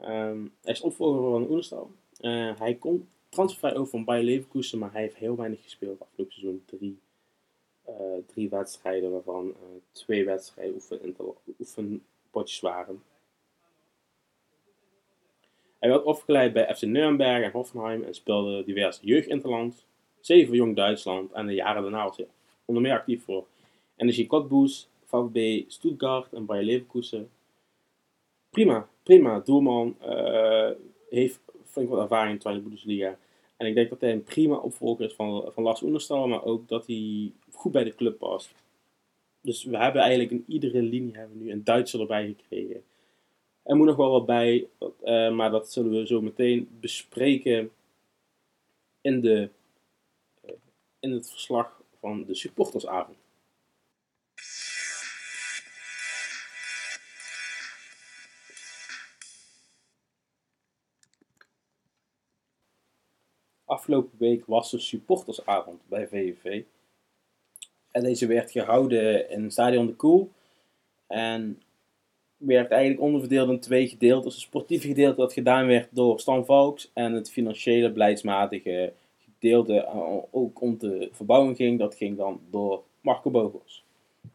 Um, 0.01 0.53
hij 0.63 0.73
is 0.73 0.81
opvolger 0.81 1.31
van 1.31 1.51
Oenestal. 1.51 1.91
Uh, 2.21 2.59
hij 2.59 2.75
komt 2.75 3.05
transfervrij 3.29 3.75
over 3.75 3.91
van 3.91 4.05
Bayer 4.05 4.25
Leverkusen, 4.25 4.79
maar 4.79 4.93
hij 4.93 5.03
heeft 5.03 5.17
heel 5.17 5.37
weinig 5.37 5.63
gespeeld 5.63 6.01
afgelopen 6.01 6.35
seizoen. 6.35 6.63
Drie 6.67 6.99
drie 8.27 8.49
wedstrijden, 8.49 9.11
waarvan 9.11 9.47
uh, 9.47 9.55
twee 9.93 10.25
wedstrijden 10.25 10.75
oefen 10.75 11.15
oefenpotjes 11.61 12.61
waren. 12.61 13.03
Hij 15.79 15.89
werd 15.89 16.05
opgeleid 16.05 16.53
bij 16.53 16.75
FC 16.75 16.83
Nuremberg 16.83 17.45
en 17.45 17.51
Hoffenheim 17.51 18.03
en 18.03 18.15
speelde 18.15 18.65
diverse 18.65 19.07
jeugdinterlands, 19.07 19.87
zeven 20.21 20.55
Jong 20.57 20.77
Duitsland 20.77 21.33
en 21.33 21.47
de 21.47 21.55
jaren 21.55 21.83
daarna 21.83 22.05
was 22.05 22.17
hij 22.17 22.27
onder 22.65 22.83
meer 22.83 22.93
actief 22.93 23.25
voor 23.25 23.47
Energie 23.97 24.27
Cottbus, 24.27 24.89
VfB 25.05 25.71
Stuttgart 25.71 26.33
en 26.33 26.47
Bayer 26.47 26.65
Leverkusen. 26.65 27.31
Prima, 28.51 28.89
prima. 29.03 29.41
Doelman 29.41 29.97
uh, 30.07 30.71
heeft 31.11 31.41
flink 31.65 31.89
wat 31.89 32.01
ervaring 32.01 32.45
in 32.45 32.55
de 32.55 32.61
Bundesliga. 32.61 33.19
En 33.57 33.67
ik 33.67 33.75
denk 33.75 33.91
dat 33.91 34.01
hij 34.01 34.13
een 34.13 34.25
prima 34.25 34.57
opvolger 34.57 35.05
is 35.05 35.15
van, 35.15 35.53
van 35.53 35.63
Lars 35.63 35.83
Oenerstal, 35.83 36.29
maar 36.29 36.45
ook 36.45 36.69
dat 36.69 36.87
hij 36.87 37.33
goed 37.53 37.73
bij 37.73 37.85
de 37.85 37.95
club 37.95 38.19
past. 38.19 38.55
Dus 39.41 39.65
we 39.65 39.77
hebben 39.77 40.03
eigenlijk 40.03 40.31
in 40.31 40.45
iedere 40.49 40.83
linie 40.83 41.17
hebben 41.17 41.39
we 41.39 41.45
nu 41.45 41.51
een 41.51 41.65
Duitser 41.65 42.01
erbij 42.01 42.27
gekregen. 42.27 42.85
Er 43.63 43.77
moet 43.77 43.87
nog 43.87 43.97
wel 43.97 44.11
wat 44.11 44.27
bij, 44.27 44.69
uh, 45.05 45.35
maar 45.35 45.51
dat 45.51 45.73
zullen 45.73 45.91
we 45.91 46.07
zo 46.07 46.21
meteen 46.21 46.69
bespreken 46.81 47.71
in, 49.01 49.21
de, 49.21 49.49
uh, 50.45 50.51
in 51.01 51.13
het 51.13 51.31
verslag 51.31 51.83
van 52.01 52.25
de 52.25 52.35
supportersavond. 52.35 53.24
Afgelopen 63.75 64.19
week 64.19 64.47
was 64.47 64.71
de 64.71 64.79
supportersavond 64.79 65.81
bij 65.89 66.09
VVV. 66.09 66.63
En 67.91 68.03
deze 68.03 68.27
werd 68.27 68.51
gehouden 68.51 69.31
in 69.31 69.51
Stadion 69.51 69.87
de 69.87 69.95
Koel. 69.95 70.31
En 71.07 71.63
werd 72.37 72.71
eigenlijk 72.71 73.03
onderverdeeld 73.03 73.49
in 73.49 73.61
twee 73.61 73.89
gedeeltes. 73.89 74.35
Het 74.35 74.43
sportieve 74.43 74.87
gedeelte 74.87 75.21
dat 75.21 75.33
gedaan 75.33 75.67
werd 75.67 75.89
door 75.91 76.21
Stan 76.21 76.45
Valks. 76.45 76.91
En 76.93 77.13
het 77.13 77.31
financiële 77.31 77.93
beleidsmatige 77.93 78.93
gedeelte 79.25 79.85
eh, 79.85 80.17
ook 80.31 80.61
om 80.61 80.79
de 80.79 81.09
verbouwing 81.13 81.57
ging. 81.57 81.79
Dat 81.79 81.95
ging 81.95 82.17
dan 82.17 82.41
door 82.51 82.83
Marco 83.01 83.31
Bogos. 83.31 83.85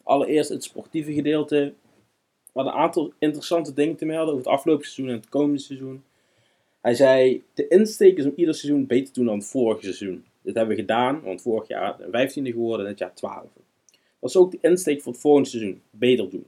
Allereerst 0.03 0.50
het 0.50 0.63
sportieve 0.63 1.13
gedeelte. 1.13 1.74
We 2.43 2.51
hadden 2.53 2.74
een 2.74 2.79
aantal 2.79 3.13
interessante 3.19 3.74
dingen 3.74 3.96
te 3.96 4.05
melden 4.05 4.34
over 4.34 4.46
het 4.46 4.53
afgelopen 4.53 4.86
seizoen 4.86 5.08
en 5.08 5.19
het 5.19 5.29
komende 5.29 5.60
seizoen. 5.60 6.03
Hij 6.81 6.93
zei, 6.93 7.43
de 7.53 7.67
insteek 7.67 8.17
is 8.17 8.25
om 8.25 8.33
ieder 8.36 8.55
seizoen 8.55 8.86
beter 8.86 9.05
te 9.05 9.13
doen 9.13 9.25
dan 9.25 9.38
het 9.38 9.48
vorige 9.48 9.81
seizoen. 9.81 10.25
Dit 10.41 10.55
hebben 10.55 10.75
we 10.75 10.81
gedaan, 10.81 11.21
want 11.21 11.41
vorig 11.41 11.67
jaar 11.67 12.00
15e 12.01 12.31
geworden 12.33 12.86
en 12.86 12.95
dit 12.95 13.00
jaar 13.00 13.43
12e. 13.43 13.62
Dat 14.19 14.29
is 14.29 14.38
ook 14.38 14.51
de 14.51 14.57
insteek 14.62 15.01
voor 15.01 15.12
het 15.12 15.21
volgende 15.21 15.50
seizoen. 15.50 15.81
Beter 15.89 16.29
doen. 16.29 16.45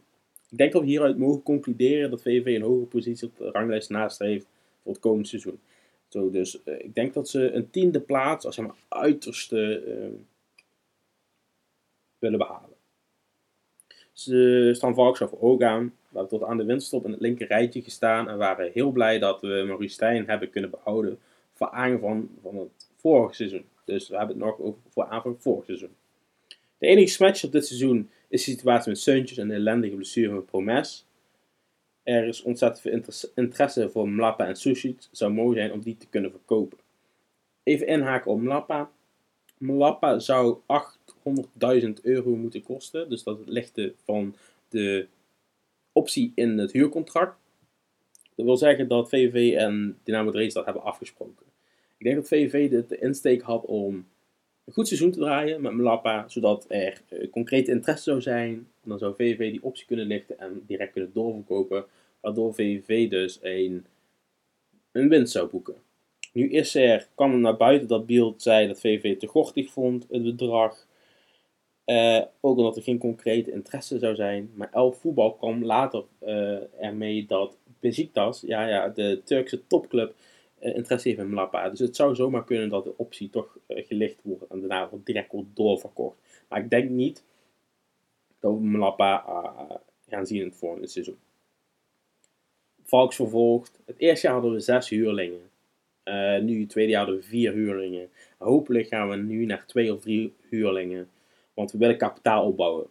Ik 0.50 0.58
denk 0.58 0.72
dat 0.72 0.82
we 0.82 0.88
hieruit 0.88 1.18
mogen 1.18 1.44
concluderen 1.44 2.10
dat 2.10 2.22
VV 2.22 2.46
een 2.46 2.62
hogere 2.62 2.86
positie 2.86 3.28
op 3.28 3.38
de 3.38 3.52
ranglijst 3.52 3.90
nastreeft 3.90 4.48
voor 4.84 4.92
het 4.92 5.02
komende 5.02 5.28
seizoen. 5.28 5.60
Zo, 6.08 6.32
dus 6.32 6.60
uh, 6.66 6.80
ik 6.80 6.96
denk 6.96 7.14
dat 7.14 7.30
ze 7.30 7.52
een 7.52 7.70
tiende 7.70 8.00
plaats 8.00 8.46
als 8.46 8.56
zeg 8.56 8.66
maar 8.66 8.76
uiterste 8.88 9.84
uh, 9.88 10.20
willen 12.20 12.38
behalen. 12.38 12.71
Ze 14.24 14.72
staan 14.76 14.96
Valks 14.96 15.20
voor 15.20 15.42
ook 15.42 15.64
aan. 15.64 15.84
We 15.84 16.18
hebben 16.18 16.40
tot 16.40 16.48
aan 16.48 16.58
de 16.58 16.66
winststop 16.66 17.06
in 17.06 17.12
het 17.12 17.22
linker 17.22 17.48
rijtje 17.48 17.82
gestaan 17.82 18.30
en 18.30 18.38
waren 18.38 18.72
heel 18.72 18.92
blij 18.92 19.20
dat 19.20 19.42
we 19.42 19.64
Maurice 19.68 20.24
hebben 20.26 20.50
kunnen 20.50 20.70
behouden 20.70 21.20
voor 21.54 21.70
aanvang 21.70 22.30
van 22.42 22.58
het 22.58 22.90
vorige 22.96 23.36
seizoen. 23.36 23.66
Dus 23.86 24.10
we 24.10 24.18
hebben 24.18 24.36
het 24.36 24.46
nog 24.46 24.60
over 24.60 24.82
voor 24.90 25.06
aanvang 25.06 25.42
vorig 25.42 25.66
seizoen. 25.66 25.96
De 26.78 26.88
enige 26.88 27.12
smatch 27.12 27.44
op 27.44 27.52
dit 27.52 27.66
seizoen 27.66 28.10
is 28.28 28.44
de 28.44 28.52
situatie 28.52 28.92
met 28.92 29.00
Seuntjes 29.00 29.38
en 29.38 29.48
de 29.48 29.54
ellendige 29.54 29.96
blessure 29.96 30.34
van 30.34 30.46
Promes. 30.46 31.06
Er 32.04 32.28
is 32.28 32.42
ontzettend 32.42 32.82
veel 32.82 33.16
interesse 33.36 33.90
voor 33.90 34.10
Mlappa 34.10 34.48
en 34.48 34.56
Sushi. 34.56 34.88
Het 34.88 35.10
zou 35.12 35.32
mooi 35.32 35.58
zijn 35.58 35.72
om 35.72 35.82
die 35.82 35.98
te 35.98 36.08
kunnen 36.08 36.32
verkopen. 36.32 36.78
Even 37.64 37.88
inhaken 37.88 38.32
op 38.32 38.42
Mlappa. 38.42 38.92
Mlappa 39.62 40.20
zou 40.20 40.58
800.000 41.84 41.90
euro 42.02 42.36
moeten 42.36 42.64
kosten. 42.64 43.10
Dus 43.10 43.24
dat 43.24 43.46
de, 43.74 43.94
van 44.04 44.36
de 44.70 45.08
optie 45.92 46.32
in 46.36 46.58
het 46.58 46.72
huurcontract. 46.72 47.40
Dat 48.36 48.46
wil 48.46 48.58
zeggen 48.58 48.88
dat 48.88 49.10
VVV 49.10 49.58
en 49.58 49.98
Dynamo 50.04 50.32
Dresden 50.32 50.54
dat 50.54 50.66
hebben 50.66 50.84
afgesproken. 50.84 51.46
Ik 51.98 52.06
denk 52.06 52.16
dat 52.16 52.28
VVV 52.28 52.70
de, 52.70 52.98
insteek 53.00 53.42
had 53.42 53.66
om 53.66 54.06
een 54.66 54.74
goed 54.74 54.88
seizoen 54.88 55.12
te 55.12 55.20
draaien 55.20 55.62
met 55.62 55.74
Mlappa, 55.74 56.28
zodat 56.28 56.66
er 56.68 57.02
uh, 57.10 57.32
concrete 57.32 57.72
interesse 57.72 58.04
zou 58.04 58.22
zijn. 58.22 58.68
Dan 58.84 59.00
zou 59.00 59.16
VVV 59.16 59.52
die 59.52 59.64
optie 59.64 59.86
kunnen 59.86 60.06
lichten 60.06 60.40
en 60.40 60.64
direct 60.68 60.92
kunnen 60.92 61.14
doorverkopen, 61.14 61.86
waardoor 62.20 62.54
VVV 62.54 63.10
dus 63.10 63.40
een, 63.42 63.86
een 64.92 65.10
winst 65.10 65.32
zou 65.32 65.50
boeken. 65.50 65.76
Nu 66.32 66.50
is 66.50 66.76
er, 66.76 67.08
kwam 67.16 67.32
er 67.32 67.40
naar 67.40 67.58
buiten 67.58 67.88
dat 67.88 68.06
Beeld 68.06 68.42
zei 68.42 68.68
dat 68.68 68.80
VVV 68.80 69.18
te 69.18 69.28
gortig 69.28 69.72
vond, 69.72 70.08
het 70.10 70.24
bedrag. 70.24 70.88
Uh, 71.86 72.22
ook 72.42 72.58
omdat 72.58 72.76
er 72.76 72.84
geen 72.84 72.98
concrete 72.98 73.52
interesse 73.52 74.00
zou 74.00 74.16
zijn. 74.16 74.52
Maar 74.56 74.70
Elf 74.72 75.00
Voetbal 75.00 75.34
kwam 75.34 75.66
later 75.66 76.04
uh, 76.22 76.84
ermee 76.84 77.26
dat 77.26 77.58
Besiktas, 77.80 78.42
ja, 78.42 78.68
ja, 78.68 78.90
de 78.90 79.22
Turkse 79.24 79.68
topclub, 79.68 80.16
uh, 80.62 80.76
interesse 80.76 81.08
heeft 81.08 81.20
in 81.20 81.30
Mlappa. 81.30 81.70
Dus 81.70 81.80
het 81.80 81.96
zou 81.96 82.16
zomaar 82.16 82.44
kunnen 82.44 82.70
dat 82.70 82.84
de 82.84 82.98
optie 82.98 83.30
toch 83.30 83.58
gelicht 83.68 84.20
wordt 84.24 84.48
en 84.48 84.60
daarna 84.60 84.90
direct 85.04 85.32
wordt 85.32 85.56
doorverkocht. 85.56 86.18
Maar 86.48 86.60
ik 86.60 86.70
denk 86.70 86.90
niet 86.90 87.24
dat 88.40 88.54
we 88.54 88.60
Mlappa 88.60 89.24
gaan 90.08 90.26
zien 90.26 90.40
in 90.40 90.46
het 90.46 90.58
volgende 90.58 90.88
seizoen. 90.88 91.18
Valks 92.84 93.16
vervolgt. 93.16 93.80
Het 93.86 94.00
eerste 94.00 94.26
jaar 94.26 94.36
hadden 94.36 94.54
we 94.54 94.60
zes 94.60 94.90
huurlingen. 94.90 95.51
Nu, 96.42 96.60
het 96.60 96.70
tweede 96.70 96.92
jaar 96.92 97.04
hadden 97.04 97.20
we 97.20 97.28
vier 97.28 97.54
huurlingen. 97.54 98.10
Hopelijk 98.38 98.88
gaan 98.88 99.10
we 99.10 99.16
nu 99.16 99.46
naar 99.46 99.66
twee 99.66 99.94
of 99.94 100.02
drie 100.02 100.34
huurlingen. 100.50 101.10
Want 101.54 101.72
we 101.72 101.78
willen 101.78 101.98
kapitaal 101.98 102.46
opbouwen. 102.46 102.88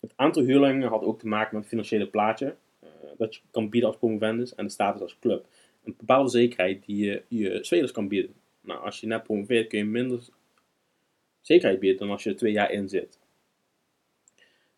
Het 0.00 0.12
aantal 0.16 0.42
huurlingen 0.42 0.88
had 0.88 1.02
ook 1.02 1.18
te 1.18 1.26
maken 1.26 1.50
met 1.50 1.60
het 1.60 1.68
financiële 1.68 2.06
plaatje 2.06 2.54
uh, 2.84 2.88
dat 3.18 3.34
je 3.34 3.40
kan 3.50 3.68
bieden 3.68 3.88
als 3.88 3.98
promovendus 3.98 4.54
en 4.54 4.64
de 4.64 4.70
status 4.70 5.02
als 5.02 5.18
club. 5.20 5.46
Een 5.84 5.94
bepaalde 5.98 6.30
zekerheid 6.30 6.84
die 6.86 7.04
je 7.04 7.22
je 7.28 7.64
spelers 7.64 7.92
kan 7.92 8.08
bieden. 8.08 8.34
Nou, 8.60 8.80
als 8.80 9.00
je 9.00 9.06
net 9.06 9.22
promoveert 9.22 9.68
kun 9.68 9.78
je 9.78 9.84
minder 9.84 10.20
zekerheid 11.40 11.80
bieden 11.80 11.98
dan 11.98 12.10
als 12.10 12.22
je 12.22 12.30
er 12.30 12.36
twee 12.36 12.52
jaar 12.52 12.70
in 12.70 12.88
zit. 12.88 13.18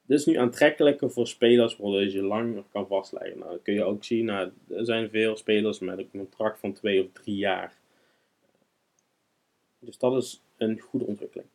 Dit 0.09 0.19
is 0.19 0.27
nu 0.27 0.35
aantrekkelijker 0.35 1.11
voor 1.11 1.27
spelers 1.27 1.77
waardoor 1.77 2.05
je 2.05 2.23
langer 2.23 2.65
kan 2.73 2.87
vastleggen. 2.87 3.39
Nou, 3.39 3.51
dat 3.51 3.63
kun 3.63 3.75
je 3.75 3.85
ook 3.85 4.05
zien. 4.05 4.25
Nou, 4.25 4.51
er 4.69 4.85
zijn 4.85 5.11
veel 5.11 5.37
spelers 5.37 5.79
met 5.79 5.99
een 5.99 6.11
contract 6.11 6.61
van 6.61 6.73
twee 6.73 7.03
of 7.03 7.13
drie 7.13 7.37
jaar. 7.37 7.77
Dus 9.79 9.99
dat 9.99 10.23
is 10.23 10.43
een 10.57 10.79
goede 10.79 11.07
ontwikkeling. 11.07 11.49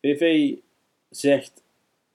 VV 0.00 0.54
zegt 1.10 1.62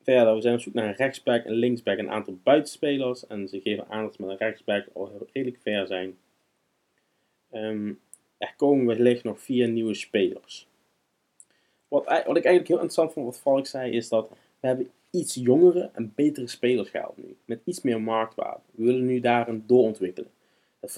verder, 0.02 0.36
we 0.36 0.42
zijn 0.42 0.54
op 0.54 0.62
zoek 0.62 0.74
naar 0.74 0.88
een 0.88 0.96
rechtsback, 0.96 1.46
een 1.46 1.54
linksback, 1.54 1.98
een 1.98 2.10
aantal 2.10 2.40
buitenspelers. 2.44 3.28
En 3.28 3.48
ze 3.48 3.62
geven 3.62 3.88
aan 3.90 4.04
dat 4.04 4.16
ze 4.16 4.22
met 4.22 4.32
een 4.32 4.38
rechtsback 4.38 4.88
al 4.94 5.28
redelijk 5.34 5.62
ver 5.62 5.88
zijn. 5.88 6.18
Um, 7.54 8.00
er 8.38 8.54
komen 8.56 8.86
wellicht 8.86 9.24
nog 9.24 9.42
vier 9.42 9.68
nieuwe 9.68 9.94
spelers. 9.94 10.68
Wat, 11.88 12.06
wat 12.06 12.16
ik 12.16 12.26
eigenlijk 12.26 12.68
heel 12.68 12.76
interessant 12.76 13.14
vond 13.14 13.26
wat 13.26 13.40
Valk 13.40 13.68
zei, 13.68 13.92
is 13.92 14.10
dat 14.10 14.30
we 14.60 14.68
hebben 14.68 14.92
iets 15.12 15.36
jongere 15.36 15.90
en 15.94 16.12
betere 16.16 16.48
spelers 16.48 16.90
gehaald 16.90 17.18
nu. 17.18 17.36
Met 17.46 17.62
iets 17.64 17.82
meer 17.82 18.02
marktwaarde. 18.02 18.62
We 18.72 18.84
willen 18.84 19.06
nu 19.06 19.20
daarin 19.20 19.64
doorontwikkelen. 19.68 20.30
Het 20.80 20.92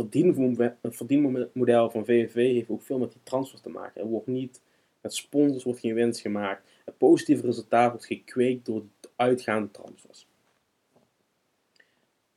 verdienmodel 0.82 1.89
van 1.89 2.06
VVV 2.06 2.54
heeft 2.54 2.70
ook 2.70 2.82
veel 2.82 2.98
met 2.98 3.12
die 3.12 3.22
transfers 3.24 3.62
te 3.62 3.70
maken. 3.70 4.01
Er 4.01 4.08
wordt 4.08 4.28
niet, 4.28 4.62
met 5.01 5.13
sponsors 5.13 5.63
wordt 5.63 5.80
geen 5.80 5.94
winst 5.94 6.22
gemaakt. 6.22 6.68
Het 6.86 6.98
positieve 6.98 7.46
resultaat 7.46 7.89
wordt 7.92 8.06
gekweekt 8.06 8.66
door 8.66 8.84
de 9.00 9.10
uitgaande 9.16 9.72
transfers. 9.72 10.28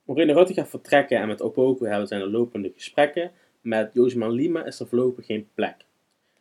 Moreno 0.04 0.32
Rutte 0.32 0.54
gaat 0.54 0.68
vertrekken 0.68 1.18
en 1.18 1.28
met 1.28 1.42
Opoko 1.42 1.84
hebben 1.84 2.08
zijn 2.08 2.20
er 2.20 2.30
lopende 2.30 2.72
gesprekken. 2.74 3.30
Met 3.60 3.90
Josman 3.94 4.30
Lima 4.30 4.64
is 4.64 4.80
er 4.80 4.86
voorlopig 4.86 5.26
geen 5.26 5.48
plek. 5.54 5.76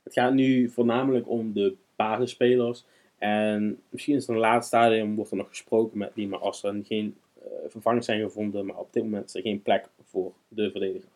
Het 0.03 0.13
gaat 0.13 0.33
nu 0.33 0.69
voornamelijk 0.69 1.29
om 1.29 1.53
de 1.53 1.75
basisspelers. 1.95 2.85
En 3.21 3.81
misschien 3.89 4.15
is 4.15 4.27
er 4.27 4.33
een 4.33 4.39
laatste 4.39 4.75
stadium 4.75 5.15
wordt 5.15 5.31
er 5.31 5.37
nog 5.37 5.49
gesproken 5.49 5.97
met 5.97 6.15
Lima 6.15 6.37
als 6.37 6.63
er 6.63 6.79
geen 6.83 7.17
uh, 7.37 7.43
vervangers 7.67 8.05
zijn 8.05 8.21
gevonden. 8.21 8.65
Maar 8.65 8.77
op 8.77 8.93
dit 8.93 9.03
moment 9.03 9.25
is 9.25 9.35
er 9.35 9.41
geen 9.41 9.61
plek 9.61 9.89
voor 10.03 10.33
de 10.47 10.71
verdediger. 10.71 11.09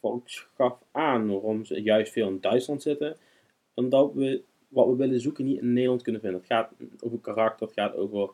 Volks 0.00 0.48
gaf 0.54 0.78
aan 0.90 1.28
waarom 1.28 1.64
ze 1.64 1.82
juist 1.82 2.12
veel 2.12 2.28
in 2.28 2.40
Duitsland 2.40 2.82
zitten. 2.82 3.16
Omdat 3.74 4.12
we 4.12 4.42
wat 4.68 4.86
we 4.86 4.96
willen 4.96 5.20
zoeken 5.20 5.44
niet 5.44 5.60
in 5.60 5.72
Nederland 5.72 6.02
kunnen 6.02 6.20
vinden. 6.20 6.40
Het 6.40 6.48
gaat 6.48 6.72
over 7.00 7.18
karakter, 7.18 7.66
het 7.66 7.76
gaat 7.76 7.94
over 7.94 8.30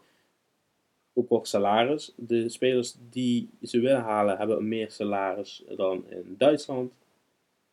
ook 1.13 1.33
over 1.33 1.47
salaris. 1.47 2.13
De 2.17 2.49
spelers 2.49 2.97
die 3.11 3.51
ze 3.63 3.81
willen 3.81 4.03
halen 4.03 4.39
hebben 4.39 4.69
meer 4.69 4.91
salaris 4.91 5.65
dan 5.77 6.11
in 6.11 6.35
Duitsland. 6.39 6.93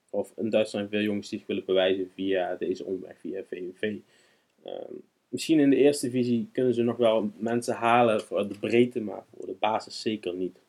Of 0.10 0.32
in 0.36 0.50
Duitsland 0.50 0.90
veel 0.90 1.02
jongens 1.02 1.30
die 1.30 1.38
zich 1.38 1.48
willen 1.48 1.66
bewijzen 1.66 2.10
via 2.14 2.56
deze 2.56 2.86
omweg, 2.86 3.20
via 3.20 3.44
VVV. 3.44 3.96
Ehm, 4.64 4.94
misschien 5.30 5.60
in 5.60 5.70
de 5.70 5.76
eerste 5.76 6.06
divisie 6.06 6.50
kunnen 6.52 6.74
ze 6.74 6.84
nog 6.84 6.98
wel 6.98 7.32
mensen 7.38 7.76
halen 7.76 8.22
voor 8.22 8.48
de 8.48 8.60
breedte, 8.60 9.02
maar 9.02 9.24
voor 9.36 9.46
de 9.46 9.56
basis 9.60 10.02
zeker 10.02 10.34
niet. 10.34 10.60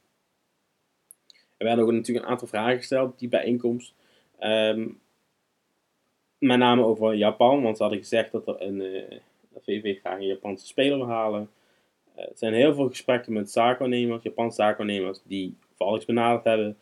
Er 1.56 1.66
werden 1.66 1.84
ook 1.84 1.92
natuurlijk 1.92 2.24
een 2.26 2.30
aantal 2.30 2.48
vragen 2.48 2.76
gesteld 2.76 3.18
die 3.18 3.28
bijeenkomst. 3.28 3.94
Um, 4.40 5.00
met 6.38 6.58
name 6.58 6.84
over 6.84 7.14
Japan, 7.14 7.62
want 7.62 7.76
ze 7.76 7.82
hadden 7.82 8.00
gezegd 8.00 8.32
dat 8.32 8.48
er 8.48 8.62
een 8.62 8.80
uh, 8.80 9.18
VV 9.62 9.98
graag 9.98 10.18
een 10.18 10.26
Japanse 10.26 10.66
speler 10.66 10.98
wil 10.98 11.06
halen. 11.06 11.50
er 12.14 12.30
zijn 12.34 12.54
heel 12.54 12.74
veel 12.74 12.88
gesprekken 12.88 13.32
met 13.32 13.50
zaakwaarnemers, 13.50 14.22
Japanse 14.22 14.56
zaakwaarnemers, 14.56 15.20
die 15.24 15.56
Valks 15.76 16.04
benaderd 16.04 16.44
hebben. 16.44 16.78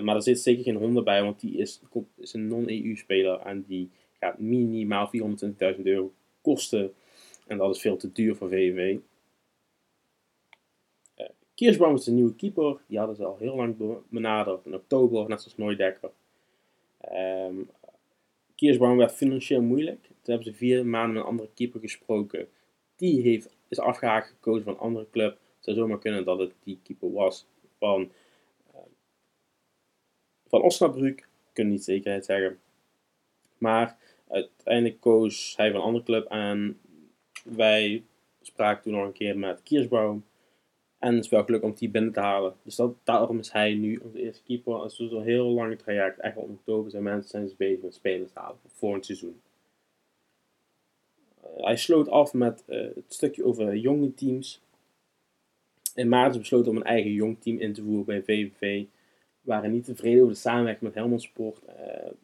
Maar 0.00 0.16
er 0.16 0.22
zit 0.22 0.40
zeker 0.40 0.62
geen 0.62 0.76
Honda 0.76 1.02
bij, 1.02 1.22
want 1.22 1.40
die 1.40 1.56
is, 1.56 1.80
is 2.16 2.32
een 2.32 2.46
non-EU-speler 2.46 3.38
en 3.38 3.64
die 3.68 3.90
gaat 4.18 4.38
minimaal 4.38 5.10
420.000 5.76 5.82
euro 5.82 6.12
kosten. 6.40 6.94
En 7.46 7.58
dat 7.58 7.74
is 7.74 7.80
veel 7.80 7.96
te 7.96 8.12
duur 8.12 8.36
voor 8.36 8.48
VVV. 8.48 8.98
Uh, 11.16 11.26
Kiersbaum 11.54 11.94
is 11.94 12.06
een 12.06 12.14
nieuwe 12.14 12.34
keeper. 12.34 12.80
Die 12.86 12.98
hadden 12.98 13.16
ze 13.16 13.24
al 13.24 13.36
heel 13.38 13.56
lang 13.56 13.76
benaderd. 14.08 14.66
In 14.66 14.74
oktober, 14.74 15.28
net 15.28 15.40
zoals 15.40 15.56
Nooidekker. 15.56 16.10
Um, 17.12 17.70
Kiersbaum 18.54 18.96
werd 18.96 19.12
financieel 19.12 19.62
moeilijk. 19.62 20.02
Toen 20.02 20.34
hebben 20.34 20.44
ze 20.44 20.54
vier 20.54 20.86
maanden 20.86 21.12
met 21.12 21.22
een 21.22 21.28
andere 21.28 21.48
keeper 21.54 21.80
gesproken. 21.80 22.48
Die 22.96 23.22
heeft, 23.22 23.56
is 23.68 23.78
afgehaakt 23.78 24.28
gekozen 24.28 24.64
van 24.64 24.72
een 24.72 24.78
andere 24.78 25.06
club. 25.10 25.30
Het 25.32 25.64
zou 25.64 25.76
zomaar 25.76 25.98
kunnen 25.98 26.24
dat 26.24 26.38
het 26.38 26.52
die 26.62 26.78
keeper 26.82 27.12
was 27.12 27.46
van, 27.78 28.12
van 30.52 30.62
Osnabrück. 30.62 31.28
Kunnen 31.52 31.72
niet 31.72 31.84
zekerheid 31.84 32.24
zeggen. 32.24 32.60
Maar 33.58 33.96
uiteindelijk 34.28 35.00
koos 35.00 35.54
hij 35.56 35.70
van 35.70 35.80
een 35.80 35.86
andere 35.86 36.04
club 36.04 36.26
en 36.26 36.80
wij 37.44 38.04
spraken 38.40 38.82
toen 38.82 38.92
nog 38.92 39.04
een 39.04 39.12
keer 39.12 39.38
met 39.38 39.62
Kiersbaum. 39.62 40.24
En 40.98 41.14
het 41.14 41.24
is 41.24 41.30
wel 41.30 41.44
gelukt 41.44 41.64
om 41.64 41.74
die 41.74 41.90
binnen 41.90 42.12
te 42.12 42.20
halen. 42.20 42.54
Dus 42.62 42.76
dat, 42.76 42.94
daarom 43.04 43.38
is 43.38 43.52
hij 43.52 43.74
nu 43.74 43.96
onze 43.96 44.22
eerste 44.22 44.42
keeper. 44.42 44.82
Het 44.82 44.92
is 44.92 44.96
dus 44.96 45.10
een 45.10 45.22
heel 45.22 45.46
lang 45.46 45.78
traject. 45.78 46.18
Eigenlijk 46.18 46.52
in 46.52 46.58
oktober 46.58 46.90
zijn 46.90 47.02
mensen 47.02 47.30
zijn 47.30 47.48
ze 47.48 47.54
bezig 47.56 47.82
met 47.82 47.94
spelers 47.94 48.34
halen 48.34 48.58
voor 48.66 48.94
een 48.94 49.04
seizoen. 49.04 49.40
Uh, 51.44 51.64
hij 51.64 51.76
sloot 51.76 52.08
af 52.08 52.32
met 52.32 52.64
uh, 52.68 52.94
het 52.94 53.04
stukje 53.08 53.44
over 53.44 53.76
jonge 53.76 54.14
teams. 54.14 54.62
In 55.94 56.08
maart 56.08 56.32
is 56.32 56.38
besloten 56.38 56.70
om 56.70 56.76
een 56.76 56.84
eigen 56.84 57.12
jong 57.12 57.40
team 57.40 57.58
in 57.58 57.72
te 57.72 57.82
voeren 57.82 58.04
bij 58.04 58.22
VVV 58.22 58.84
waren 59.42 59.72
niet 59.72 59.84
tevreden 59.84 60.20
over 60.20 60.34
de 60.34 60.40
samenwerking 60.40 60.84
met 60.84 60.94
Helmond 60.94 61.22
Sport. 61.22 61.60
Uh, 61.68 61.76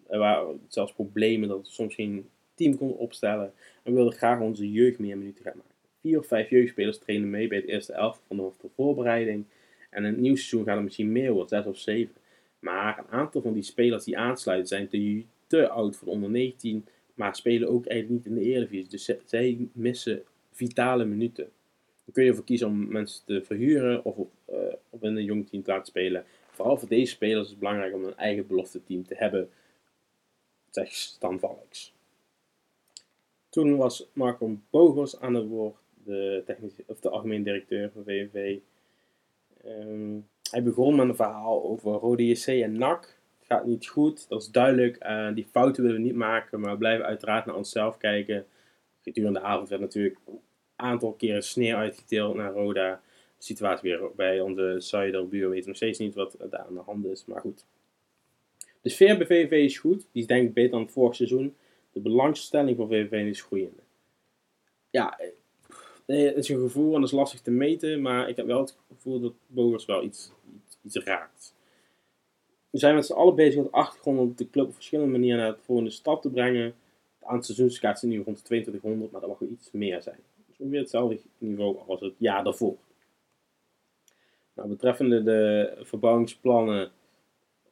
er 0.06 0.18
waren 0.18 0.60
zelfs 0.68 0.92
problemen 0.92 1.48
dat 1.48 1.58
we 1.58 1.66
soms 1.66 1.94
geen 1.94 2.28
team 2.54 2.76
konden 2.76 2.98
opstellen. 2.98 3.52
En 3.82 3.92
we 3.92 3.92
wilden 3.92 4.18
graag 4.18 4.40
onze 4.40 4.70
jeugd 4.70 4.98
meer 4.98 5.18
minuten 5.18 5.44
gaan 5.44 5.56
maken. 5.56 5.72
Vier 6.00 6.18
of 6.18 6.26
vijf 6.26 6.50
jeugdspelers 6.50 6.98
trainen 6.98 7.30
mee 7.30 7.48
bij 7.48 7.58
het 7.58 7.66
eerste 7.66 7.92
elf 7.92 8.20
van 8.26 8.36
de 8.36 8.68
voorbereiding. 8.74 9.44
En 9.90 10.04
in 10.04 10.10
het 10.10 10.20
nieuwe 10.20 10.36
seizoen 10.36 10.64
gaan 10.64 10.76
er 10.76 10.82
misschien 10.82 11.12
meer 11.12 11.32
worden, 11.32 11.48
zes 11.48 11.66
of 11.66 11.78
zeven. 11.78 12.14
Maar 12.58 12.98
een 12.98 13.10
aantal 13.10 13.42
van 13.42 13.52
die 13.52 13.62
spelers 13.62 14.04
die 14.04 14.18
aansluiten 14.18 14.68
zijn 14.68 15.24
te, 15.46 15.68
oud 15.68 15.96
voor 15.96 16.08
onder 16.08 16.30
19, 16.30 16.86
maar 17.14 17.36
spelen 17.36 17.68
ook 17.68 17.86
eigenlijk 17.86 18.24
niet 18.24 18.34
in 18.34 18.42
de 18.42 18.50
Eredivisie. 18.50 18.88
Dus 18.88 19.12
zij 19.24 19.68
missen 19.72 20.22
vitale 20.52 21.04
minuten. 21.04 21.50
Dan 22.04 22.14
kun 22.14 22.22
je 22.22 22.28
ervoor 22.28 22.44
kiezen 22.44 22.66
om 22.66 22.88
mensen 22.88 23.24
te 23.24 23.42
verhuren 23.44 24.04
of, 24.04 24.16
uh, 24.16 24.56
of 24.90 25.02
in 25.02 25.16
een 25.16 25.24
jong 25.24 25.48
team 25.48 25.62
te 25.62 25.70
laten 25.70 25.86
spelen 25.86 26.24
vooral 26.58 26.78
voor 26.78 26.88
deze 26.88 27.12
spelers 27.12 27.44
is 27.44 27.50
het 27.50 27.58
belangrijk 27.58 27.94
om 27.94 28.04
een 28.04 28.16
eigen 28.16 28.46
belofte 28.46 28.84
team 28.84 29.06
te 29.06 29.14
hebben, 29.14 29.50
zegt 30.70 30.94
Stan 30.94 31.38
Valks. 31.38 31.94
Toen 33.48 33.76
was 33.76 34.08
Marco 34.12 34.58
Bogos 34.70 35.20
aan 35.20 35.34
het 35.34 35.48
woord, 35.48 35.76
de, 36.04 36.42
technische, 36.46 36.84
of 36.86 37.00
de 37.00 37.08
algemeen 37.08 37.42
directeur 37.42 37.90
van 37.90 38.04
VVV. 38.04 38.58
Ehm, 39.64 40.18
hij 40.50 40.62
begon 40.62 40.96
met 40.96 41.08
een 41.08 41.16
verhaal 41.16 41.64
over 41.64 41.92
Rode 41.92 42.26
JC 42.26 42.46
en 42.46 42.78
NAC. 42.78 43.16
Het 43.38 43.46
gaat 43.46 43.66
niet 43.66 43.86
goed, 43.86 44.28
dat 44.28 44.42
is 44.42 44.50
duidelijk. 44.50 45.04
Uh, 45.04 45.34
die 45.34 45.46
fouten 45.50 45.82
willen 45.82 45.98
we 45.98 46.06
niet 46.06 46.14
maken, 46.14 46.60
maar 46.60 46.72
we 46.72 46.78
blijven 46.78 47.06
uiteraard 47.06 47.46
naar 47.46 47.54
onszelf 47.54 47.96
kijken. 47.96 48.46
Gedurende 49.02 49.40
de 49.40 49.44
avond 49.44 49.68
werd 49.68 49.80
natuurlijk 49.80 50.18
een 50.26 50.40
aantal 50.76 51.12
keren 51.12 51.42
sneer 51.42 51.76
uitgedeeld 51.76 52.34
naar 52.34 52.52
Roda 52.52 53.00
situatie 53.38 53.90
weer 53.90 54.10
bij 54.16 54.40
onze 54.40 54.76
zuiderbuur 54.78 55.50
weten 55.50 55.68
nog 55.68 55.76
steeds 55.76 55.98
niet 55.98 56.14
wat 56.14 56.36
daar 56.50 56.64
aan 56.68 56.74
de 56.74 56.80
hand 56.80 57.04
is. 57.04 57.24
Maar 57.24 57.40
goed. 57.40 57.64
De 58.80 58.88
sfeer 58.88 59.16
bij 59.16 59.26
VVV 59.26 59.64
is 59.64 59.78
goed. 59.78 60.06
Die 60.12 60.22
is 60.22 60.26
denk 60.26 60.48
ik 60.48 60.54
beter 60.54 60.70
dan 60.70 60.80
het 60.80 60.92
vorig 60.92 61.14
seizoen. 61.14 61.54
De 61.92 62.00
belangstelling 62.00 62.76
voor 62.76 62.88
VVV 62.88 63.28
is 63.28 63.42
groeiende. 63.42 63.80
Ja, 64.90 65.18
eh, 66.06 66.24
het 66.24 66.36
is 66.36 66.48
een 66.48 66.60
gevoel 66.60 66.94
en 66.94 67.00
dat 67.00 67.10
is 67.10 67.16
lastig 67.16 67.40
te 67.40 67.50
meten. 67.50 68.02
Maar 68.02 68.28
ik 68.28 68.36
heb 68.36 68.46
wel 68.46 68.60
het 68.60 68.76
gevoel 68.88 69.20
dat 69.20 69.32
Bogers 69.46 69.84
wel 69.84 70.02
iets, 70.02 70.32
iets, 70.82 70.96
raakt. 70.96 71.54
We 72.70 72.78
zijn 72.78 72.94
met 72.94 73.06
z'n 73.06 73.12
allen 73.12 73.34
bezig 73.34 73.56
met 73.56 73.64
de 73.64 73.70
achtergrond 73.70 74.18
om 74.18 74.32
de 74.36 74.50
club 74.50 74.66
op 74.66 74.74
verschillende 74.74 75.12
manieren 75.12 75.38
naar 75.38 75.48
het 75.48 75.60
volgende 75.64 75.90
stap 75.90 76.22
te 76.22 76.30
brengen. 76.30 76.74
Het 77.18 77.28
aantal 77.28 77.66
is 77.66 78.02
nu 78.02 78.22
rond 78.22 78.36
de 78.36 78.42
2200, 78.42 79.12
maar 79.12 79.20
dat 79.20 79.30
mag 79.30 79.38
wel 79.38 79.48
iets 79.48 79.70
meer 79.72 80.02
zijn. 80.02 80.18
Dus 80.46 80.56
ongeveer 80.58 80.80
hetzelfde 80.80 81.20
niveau 81.38 81.78
als 81.86 82.00
het 82.00 82.14
jaar 82.18 82.44
daarvoor. 82.44 82.76
Nou, 84.58 84.70
betreffende 84.70 85.22
de 85.22 85.72
verbouwingsplannen 85.82 86.90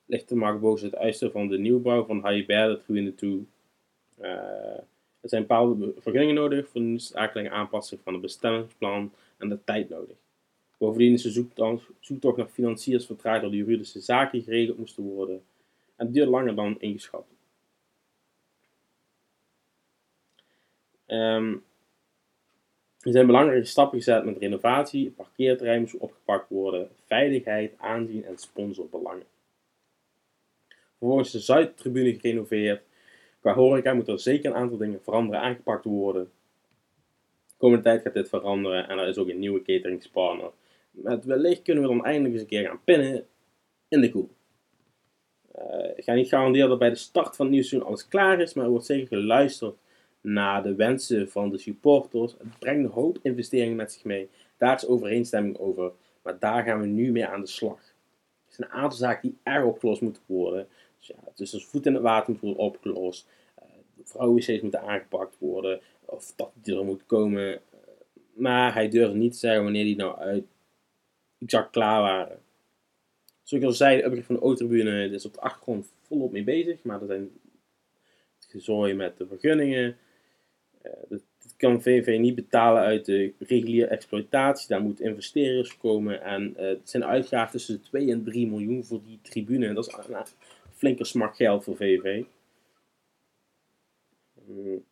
ligt 0.05 0.29
de 0.29 0.35
Mark 0.35 0.61
Boos 0.61 0.81
het 0.81 0.95
eisen 0.95 1.31
van 1.31 1.49
de 1.49 1.59
nieuwbouw 1.59 2.05
van 2.05 2.21
Haiberde 2.21 2.83
Tribune 2.83 3.15
toe. 3.15 3.43
Uh, 4.21 4.27
er 5.21 5.29
zijn 5.29 5.43
bepaalde 5.43 5.95
vergunningen 5.99 6.35
nodig 6.35 6.69
voor 6.69 6.81
de 6.81 6.87
noodzakelijke 6.87 7.51
aanpassing 7.51 8.01
van 8.05 8.13
het 8.13 8.23
bestemmingsplan 8.23 9.13
en 9.37 9.49
de 9.49 9.65
tijd 9.65 9.89
nodig. 9.89 10.17
Bovendien 10.79 11.13
is 11.13 11.23
de 11.23 11.47
zoektocht 12.01 12.37
naar 12.37 12.47
financiers 12.47 13.07
vertraagd 13.07 13.41
door 13.43 13.51
de 13.51 13.57
juridische 13.57 14.01
zaken 14.01 14.43
geregeld 14.43 14.79
moesten 14.79 15.03
worden. 15.03 15.43
En 15.97 16.13
duurt 16.13 16.29
langer 16.29 16.55
dan 16.55 16.81
ingeschat. 16.81 17.27
Um, 21.07 21.65
er 23.07 23.13
zijn 23.13 23.27
belangrijke 23.27 23.67
stappen 23.67 23.99
gezet 23.99 24.25
met 24.25 24.39
renovatie, 24.39 25.11
parkeerterrein 25.11 25.81
moest 25.81 25.97
opgepakt 25.97 26.49
worden, 26.49 26.89
veiligheid, 27.05 27.73
aanzien 27.79 28.25
en 28.25 28.39
sponsorbelangen. 28.39 29.27
Vervolgens 30.99 31.27
is 31.27 31.33
de 31.33 31.53
Zuidtribune 31.53 32.19
gerenoveerd. 32.19 32.83
Qua 33.41 33.55
horeca 33.55 33.95
moet 33.95 34.09
er 34.09 34.21
zeker 34.21 34.51
een 34.51 34.57
aantal 34.57 34.79
dingen 34.79 35.03
veranderen 35.03 35.41
aangepakt 35.41 35.85
worden. 35.85 36.31
De 37.47 37.55
komende 37.57 37.83
tijd 37.83 38.03
gaat 38.03 38.15
dit 38.15 38.29
veranderen 38.29 38.89
en 38.89 38.99
er 38.99 39.09
is 39.09 39.19
ook 39.19 39.29
een 39.29 39.39
nieuwe 39.39 39.63
cateringspartner. 39.63 40.51
Met 40.91 41.25
wellicht 41.25 41.63
kunnen 41.63 41.83
we 41.83 41.89
dan 41.89 42.05
eindelijk 42.05 42.33
eens 42.33 42.43
een 42.43 42.49
keer 42.49 42.67
gaan 42.67 42.85
pinnen 42.85 43.27
in 43.89 44.01
de 44.01 44.11
koel. 44.11 44.31
Uh, 45.59 45.91
ik 45.97 46.05
ga 46.05 46.15
niet 46.15 46.29
garanderen 46.29 46.69
dat 46.69 46.79
bij 46.79 46.91
de 46.91 46.97
start 46.97 47.37
van 47.37 47.47
het 47.47 47.55
nieuwe 47.55 47.67
seizoen 47.67 47.89
alles 47.89 48.09
klaar 48.09 48.41
is, 48.41 48.55
maar 48.55 48.65
er 48.65 48.71
wordt 48.71 48.87
zeker 48.87 49.07
geluisterd 49.07 49.77
naar 50.27 50.63
de 50.63 50.75
wensen 50.75 51.31
van 51.31 51.51
de 51.51 51.59
supporters. 51.59 52.33
Het 52.39 52.59
brengt 52.59 52.85
een 52.85 52.91
hoop 52.91 53.19
investeringen 53.23 53.77
met 53.77 53.93
zich 53.93 54.05
mee. 54.05 54.29
Daar 54.57 54.77
is 54.77 54.87
overeenstemming 54.87 55.59
over. 55.59 55.93
Maar 56.23 56.39
daar 56.39 56.63
gaan 56.63 56.81
we 56.81 56.87
nu 56.87 57.13
mee 57.13 57.27
aan 57.27 57.41
de 57.41 57.47
slag. 57.47 57.79
Er 58.47 58.55
zijn 58.55 58.71
een 58.71 58.77
aantal 58.77 58.99
zaken 58.99 59.29
die 59.29 59.39
erg 59.43 59.65
opgelost 59.65 60.01
moeten 60.01 60.23
worden. 60.27 60.69
Dus 60.99 61.07
ja, 61.07 61.15
dus 61.35 61.65
voet 61.65 61.87
in 61.87 61.95
het 61.95 62.03
water 62.03 62.33
moet 62.33 62.41
worden 62.41 62.63
opgelost. 62.63 63.29
Uh, 63.63 63.69
vrouwenwc's 64.03 64.61
moeten 64.61 64.81
aangepakt 64.81 65.37
worden. 65.39 65.81
Of 66.05 66.33
dat 66.37 66.51
er 66.65 66.85
moet 66.85 67.07
komen. 67.07 67.53
Uh, 67.53 67.59
maar 68.35 68.75
hij 68.75 68.89
durfde 68.89 69.17
niet 69.17 69.33
te 69.33 69.39
zeggen 69.39 69.63
wanneer 69.63 69.85
die 69.85 69.97
nou 69.97 70.19
uit 70.19 70.45
exact 71.39 71.71
klaar 71.71 72.01
waren. 72.01 72.39
Zoals 73.43 73.63
ik 73.63 73.69
al 73.69 73.75
zei, 73.75 73.97
de 73.97 74.03
upgrade 74.03 74.27
van 74.27 74.35
de 74.35 74.43
O-tribune 74.43 75.11
is 75.11 75.27
op 75.27 75.35
de 75.35 75.41
achtergrond 75.41 75.93
volop 76.03 76.33
mee 76.33 76.45
bezig. 76.45 76.83
Maar 76.83 77.01
er 77.01 77.07
zijn 77.07 77.31
gezooi 78.49 78.95
met 78.95 79.19
de 79.19 79.27
vergunningen. 79.27 79.97
Eh, 80.87 80.93
dat, 81.09 81.23
kan 81.57 81.83
VV 81.83 82.19
niet 82.21 82.35
betalen 82.35 82.83
uit 82.83 83.05
de 83.05 83.33
reguliere 83.39 83.87
exploitatie. 83.87 84.69
Daar 84.69 84.83
moeten 84.83 85.05
investeerders 85.05 85.77
komen. 85.77 86.23
En 86.23 86.51
uh, 86.51 86.57
het 86.57 86.91
zijn 86.91 87.05
uitgaven 87.05 87.53
tussen 87.53 87.75
de 87.75 87.81
2 87.81 88.11
en 88.11 88.25
3 88.25 88.47
miljoen 88.47 88.85
voor 88.85 89.01
die 89.05 89.19
tribune. 89.23 89.73
Dat 89.73 89.87
is 89.87 89.95
een 90.09 90.25
flinke 90.75 91.05
smak 91.05 91.37
geld 91.37 91.65
voor 91.65 91.77
VV. 91.77 92.25
Mm. 94.47 94.85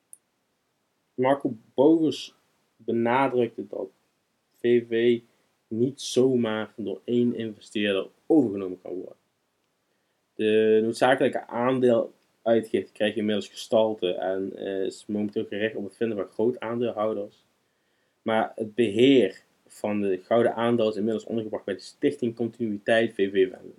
Marco 1.15 1.57
Bogus 1.75 2.35
benadrukte 2.77 3.67
dat 3.69 3.89
VV 4.61 5.21
niet 5.69 6.01
zomaar 6.01 6.73
door 6.77 7.01
één 7.05 7.35
investeerder 7.35 8.09
overgenomen 8.27 8.81
kan 8.83 8.93
worden. 8.93 9.17
De 10.35 10.81
noodzakelijke 10.83 11.47
aandeel 11.47 12.13
uitgeeft, 12.45 12.93
krijg 12.93 13.13
je 13.13 13.21
inmiddels 13.21 13.49
gestalte 13.49 14.15
en 14.15 14.53
uh, 14.55 14.85
is 14.85 15.05
momenteel 15.07 15.45
gericht 15.45 15.77
op 15.77 15.85
het 15.85 15.97
vinden 15.97 16.17
van 16.17 16.27
groot 16.27 16.61
aandeelhouders. 16.61 17.45
Maar 18.23 18.53
het 18.55 18.75
beheer 18.75 19.43
van 19.67 20.01
de 20.01 20.19
gouden 20.23 20.55
aandeel 20.55 20.89
is 20.89 20.97
inmiddels 20.97 21.25
ondergebracht 21.25 21.65
bij 21.65 21.75
de 21.75 21.81
Stichting 21.81 22.35
Continuïteit 22.35 23.15
VV 23.15 23.51
Venlo. 23.51 23.75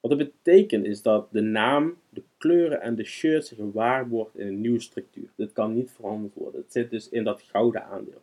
Wat 0.00 0.10
dat 0.10 0.18
betekent 0.18 0.84
is 0.84 1.02
dat 1.02 1.32
de 1.32 1.40
naam, 1.40 1.98
de 2.08 2.22
kleuren 2.36 2.80
en 2.80 2.94
de 2.94 3.04
shirt 3.04 3.46
zich 3.46 3.58
gewaarborgd 3.58 4.36
in 4.36 4.46
een 4.46 4.60
nieuwe 4.60 4.80
structuur. 4.80 5.28
Dit 5.36 5.52
kan 5.52 5.74
niet 5.74 5.90
veranderd 5.90 6.34
worden. 6.34 6.60
Het 6.60 6.72
zit 6.72 6.90
dus 6.90 7.08
in 7.08 7.24
dat 7.24 7.42
gouden 7.42 7.84
aandeel. 7.84 8.22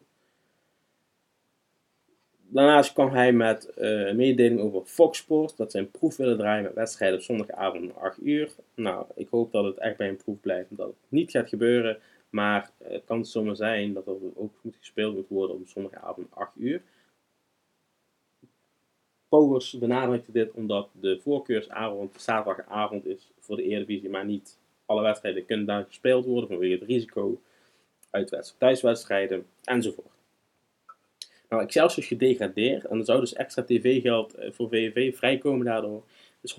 Daarnaast 2.48 2.94
kwam 2.94 3.10
hij 3.10 3.32
met 3.34 3.72
uh, 3.78 4.08
een 4.08 4.16
mededeling 4.16 4.60
over 4.60 4.86
Fox 4.86 5.18
Sports, 5.18 5.56
dat 5.56 5.72
zijn 5.72 5.92
proef 5.92 6.16
willen 6.16 6.38
draaien 6.38 6.64
met 6.64 6.74
wedstrijden 6.74 7.18
op 7.18 7.24
zondagavond 7.24 7.84
om 7.84 7.98
8 7.98 8.18
uur. 8.24 8.50
Nou, 8.76 9.06
ik 9.16 9.28
hoop 9.30 9.52
dat 9.52 9.66
het 9.66 9.78
echt 9.78 9.98
bij 9.98 10.10
een 10.10 10.18
proef 10.18 10.40
blijft, 10.40 10.78
dat 10.78 10.88
het 10.88 10.96
niet 11.08 11.32
gaat 11.32 11.50
gebeuren. 11.50 12.00
Maar 12.30 12.72
het 12.84 13.04
kan 13.06 13.26
zomaar 13.26 13.56
zijn 13.56 13.94
dat 13.94 14.08
er 14.08 14.14
ook 14.36 14.54
moet 14.62 14.76
gespeeld 14.80 15.16
moet 15.16 15.30
worden 15.30 15.56
om 15.56 15.66
sommige 15.66 16.00
avonden 16.00 16.34
8 16.34 16.52
uur. 16.58 16.82
Pogers 19.30 19.78
benadrukte 19.78 20.32
dit 20.32 20.52
omdat 20.52 20.90
de 21.00 21.20
voorkeursavond 21.20 22.22
zaterdagavond 22.22 23.06
is 23.06 23.32
voor 23.40 23.56
de 23.56 23.64
Eredivisie, 23.64 24.10
maar 24.10 24.26
niet 24.26 24.58
alle 24.86 25.02
wedstrijden 25.02 25.46
kunnen 25.46 25.66
daar 25.66 25.86
gespeeld 25.86 26.26
worden 26.26 26.50
vanwege 26.50 26.74
het 26.74 26.84
risico 26.84 27.42
uit 28.10 28.56
thuiswedstrijden 28.58 29.46
enzovoort. 29.64 30.14
Nou, 31.50 31.64
Excelsior 31.64 32.04
is 32.04 32.08
gedegradeerd 32.08 32.86
en 32.86 32.98
er 33.00 33.06
zou 33.06 33.20
dus 33.20 33.34
extra 33.34 33.64
tv-geld 33.64 34.34
eh, 34.34 34.52
voor 34.52 34.70
VVV 34.70 35.18
vrijkomen 35.18 35.66
daardoor. 35.66 36.04
Dus 36.42 36.56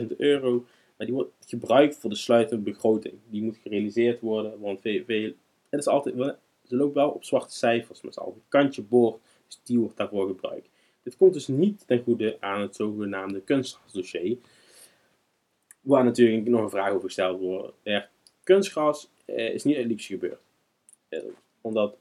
140.000 0.00 0.06
euro, 0.16 0.64
maar 0.96 1.06
die 1.06 1.14
wordt 1.14 1.32
gebruikt 1.46 1.96
voor 1.96 2.10
de 2.10 2.16
sluitende 2.16 2.62
begroting. 2.62 3.14
Die 3.30 3.42
moet 3.42 3.56
gerealiseerd 3.62 4.20
worden, 4.20 4.60
want 4.60 4.80
VVV, 4.80 5.32
het 5.68 5.80
is 5.80 5.86
altijd, 5.86 6.14
ze 6.64 6.76
loopt 6.76 6.94
wel 6.94 7.10
op 7.10 7.24
zwarte 7.24 7.54
cijfers, 7.54 8.00
maar 8.00 8.10
het 8.10 8.20
is 8.20 8.26
altijd 8.26 8.36
een 8.36 8.48
kantje 8.48 8.82
boord, 8.82 9.20
dus 9.46 9.60
die 9.62 9.78
wordt 9.78 9.96
daarvoor 9.96 10.26
gebruikt. 10.26 10.68
Dit 11.02 11.16
komt 11.16 11.32
dus 11.32 11.46
niet 11.46 11.86
ten 11.86 12.02
goede 12.02 12.36
aan 12.40 12.60
het 12.60 12.76
zogenaamde 12.76 13.40
kunstgrasdossier, 13.40 14.36
waar 15.80 16.04
natuurlijk 16.04 16.48
nog 16.48 16.60
een 16.60 16.70
vraag 16.70 16.90
over 16.90 17.06
gesteld 17.06 17.40
wordt. 17.40 17.72
Ja, 17.82 18.08
kunstgras 18.42 19.10
eh, 19.24 19.54
is 19.54 19.64
niet 19.64 19.76
uit 19.76 19.86
liefst 19.86 20.06
gebeurd. 20.06 20.40
Eh, 21.08 21.20
omdat 21.60 21.96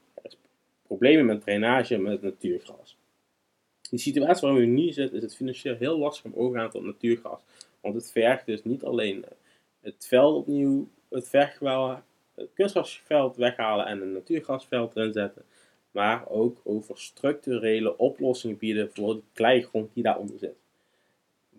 problemen 0.87 1.25
met 1.25 1.41
drainage 1.41 1.97
met 1.97 2.21
natuurgras. 2.21 2.97
Die 3.89 3.99
situatie 3.99 4.47
waar 4.47 4.57
we 4.57 4.65
nu 4.65 4.91
zitten 4.91 5.17
is 5.17 5.23
het 5.23 5.35
financieel 5.35 5.75
heel 5.75 5.97
lastig 5.97 6.25
om 6.25 6.33
over 6.35 6.53
te 6.53 6.59
gaan 6.59 6.69
tot 6.69 6.83
natuurgas. 6.83 7.41
Want 7.81 7.95
het 7.95 8.11
vergt 8.11 8.45
dus 8.45 8.63
niet 8.63 8.83
alleen 8.83 9.25
het 9.81 10.05
veld 10.07 10.35
opnieuw, 10.35 10.87
het 11.09 11.29
vergt 11.29 11.59
wel 11.59 12.01
het 12.35 13.35
weghalen 13.35 13.85
en 13.85 14.01
een 14.01 14.11
natuurgasveld 14.11 14.95
erin 14.95 15.13
zetten. 15.13 15.43
Maar 15.91 16.29
ook 16.29 16.61
over 16.63 16.97
structurele 16.97 17.97
oplossingen 17.97 18.57
bieden 18.57 18.91
voor 18.93 19.13
die 19.13 19.23
kleigrond 19.33 19.93
die 19.93 20.03
daaronder 20.03 20.39
zit. 20.39 20.55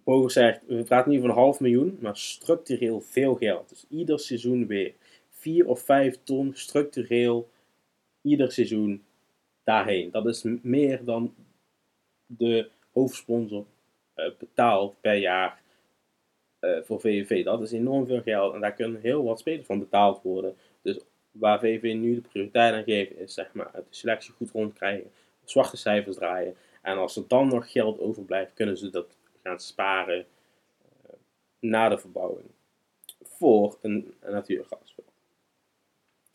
Bogen 0.04 0.30
zegt, 0.30 0.60
we 0.66 0.82
praten 0.82 1.10
nu 1.10 1.20
van 1.20 1.28
een 1.28 1.34
half 1.34 1.60
miljoen, 1.60 1.98
maar 2.00 2.16
structureel 2.16 3.00
veel 3.00 3.34
geld. 3.34 3.68
Dus 3.68 3.86
ieder 3.88 4.20
seizoen 4.20 4.66
weer 4.66 4.94
4 5.30 5.66
of 5.66 5.80
5 5.80 6.18
ton 6.22 6.52
structureel 6.54 7.48
ieder 8.22 8.52
seizoen 8.52 9.04
daarheen. 9.64 10.10
Dat 10.10 10.26
is 10.26 10.44
meer 10.62 11.04
dan 11.04 11.34
de 12.26 12.70
hoofdsponsor 12.92 13.64
uh, 14.16 14.30
betaalt 14.38 15.00
per 15.00 15.14
jaar 15.14 15.60
uh, 16.60 16.78
voor 16.82 17.00
VVV. 17.00 17.44
Dat 17.44 17.60
is 17.60 17.72
enorm 17.72 18.06
veel 18.06 18.22
geld 18.22 18.54
en 18.54 18.60
daar 18.60 18.74
kunnen 18.74 19.00
heel 19.00 19.24
wat 19.24 19.38
spelers 19.38 19.66
van 19.66 19.78
betaald 19.78 20.22
worden. 20.22 20.56
Dus 20.82 20.98
waar 21.30 21.58
VVV 21.58 21.94
nu 21.94 22.14
de 22.14 22.20
prioriteit 22.20 22.74
aan 22.74 22.84
geeft, 22.84 23.18
is 23.18 23.34
zeg 23.34 23.52
maar 23.52 23.70
de 23.72 23.84
selectie 23.90 24.32
goed 24.32 24.50
rondkrijgen, 24.50 25.10
zwarte 25.44 25.76
cijfers 25.76 26.16
draaien. 26.16 26.56
En 26.82 26.96
als 26.96 27.16
er 27.16 27.28
dan 27.28 27.48
nog 27.48 27.72
geld 27.72 28.00
overblijft, 28.00 28.54
kunnen 28.54 28.76
ze 28.78 28.90
dat 28.90 29.16
gaan 29.42 29.60
sparen 29.60 30.18
uh, 30.18 31.12
na 31.60 31.88
de 31.88 31.98
verbouwing 31.98 32.46
voor 33.22 33.78
een, 33.82 34.14
een 34.20 34.32
natuurgasveld. 34.32 35.13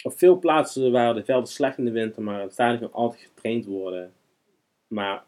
Op 0.03 0.17
veel 0.17 0.39
plaatsen 0.39 0.91
waren 0.91 1.15
de 1.15 1.23
velden 1.23 1.49
slecht 1.49 1.77
in 1.77 1.85
de 1.85 1.91
winter, 1.91 2.21
maar 2.21 2.41
het 2.41 2.51
stadion 2.51 2.93
altijd 2.93 3.21
getraind 3.21 3.65
worden. 3.65 4.13
Maar 4.87 5.23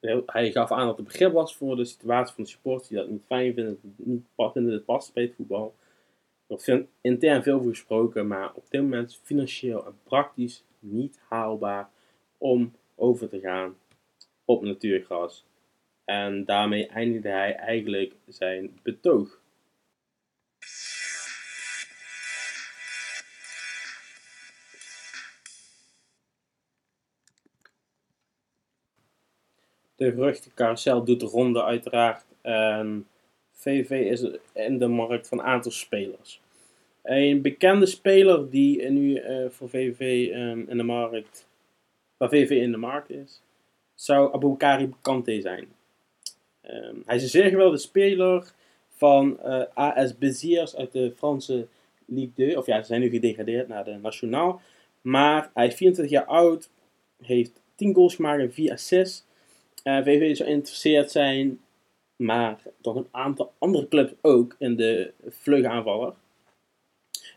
uh, 0.00 0.18
hij 0.26 0.52
gaf 0.52 0.72
aan 0.72 0.86
dat 0.86 0.98
er 0.98 1.04
begrip 1.04 1.32
was 1.32 1.56
voor 1.56 1.76
de 1.76 1.84
situatie 1.84 2.34
van 2.34 2.44
de 2.44 2.50
supporters 2.50 2.88
die 2.88 2.98
dat 2.98 3.08
niet 3.08 3.24
fijn 3.26 3.54
vinden, 3.54 3.80
niet 3.96 4.24
vinden 4.36 4.72
het 4.72 4.84
past 4.84 5.12
bij 5.12 5.22
het 5.22 5.34
voetbal. 5.34 5.74
Er 6.46 6.62
wordt 6.66 6.88
intern 7.00 7.42
veel 7.42 7.60
voor 7.62 7.70
gesproken, 7.70 8.26
maar 8.26 8.54
op 8.54 8.64
dit 8.70 8.80
moment 8.80 9.20
financieel 9.22 9.86
en 9.86 9.98
praktisch 10.02 10.64
niet 10.78 11.20
haalbaar 11.28 11.90
om 12.38 12.74
over 12.94 13.28
te 13.28 13.40
gaan 13.40 13.76
op 14.44 14.62
natuurgras. 14.62 15.44
En 16.04 16.44
daarmee 16.44 16.86
eindigde 16.86 17.28
hij 17.28 17.54
eigenlijk 17.54 18.14
zijn 18.26 18.78
betoog. 18.82 19.39
De 30.00 30.10
geruchtencarousel 30.10 31.04
doet 31.04 31.20
de 31.20 31.26
ronde 31.26 31.64
uiteraard. 31.64 32.24
En 32.40 33.06
VV 33.52 33.90
is 33.90 34.26
in 34.52 34.78
de 34.78 34.88
markt 34.88 35.28
van 35.28 35.38
een 35.38 35.44
aantal 35.44 35.70
spelers. 35.70 36.40
Een 37.02 37.42
bekende 37.42 37.86
speler 37.86 38.50
die 38.50 38.90
nu 38.90 39.20
uh, 39.20 39.50
voor 39.50 39.68
VV 39.68 40.28
ehm, 40.32 40.64
in 40.68 40.76
de 40.76 40.82
markt, 40.82 41.48
waar 42.16 42.28
VV 42.28 42.50
in 42.50 42.70
de 42.70 42.76
markt 42.76 43.10
is, 43.10 43.42
zou 43.94 44.34
Aboukari 44.34 44.94
Kante 45.00 45.40
zijn. 45.40 45.68
Um, 46.70 47.02
hij 47.06 47.16
is 47.16 47.22
een 47.22 47.28
zeer 47.28 47.48
geweldige 47.48 47.82
speler 47.82 48.52
van 48.88 49.40
eh, 49.40 49.62
AS 49.74 50.18
Beziers 50.18 50.76
uit 50.76 50.92
de 50.92 51.12
Franse 51.16 51.66
Ligue 52.06 52.32
2. 52.34 52.58
Of 52.58 52.66
ja, 52.66 52.80
ze 52.80 52.86
zijn 52.86 53.00
nu 53.00 53.08
gedegradeerd 53.08 53.68
naar 53.68 53.84
de 53.84 53.98
Nationaal. 54.02 54.60
Maar 55.00 55.50
hij 55.54 55.66
is 55.66 55.74
24 55.74 56.14
jaar 56.14 56.26
oud, 56.26 56.70
heeft 57.22 57.62
10 57.74 57.94
goals 57.94 58.14
gemaakt 58.14 58.40
en 58.40 58.52
4 58.52 58.72
assists. 58.72 59.28
Uh, 59.84 59.98
eh, 59.98 60.04
VV 60.04 60.36
zou 60.36 60.48
geïnteresseerd 60.48 61.10
zijn, 61.10 61.60
maar 62.16 62.62
toch 62.80 62.96
een 62.96 63.08
aantal 63.10 63.52
andere 63.58 63.88
clubs 63.88 64.12
ook 64.20 64.56
in 64.58 64.76
de 64.76 65.12
vleugaanvaller. 65.28 66.14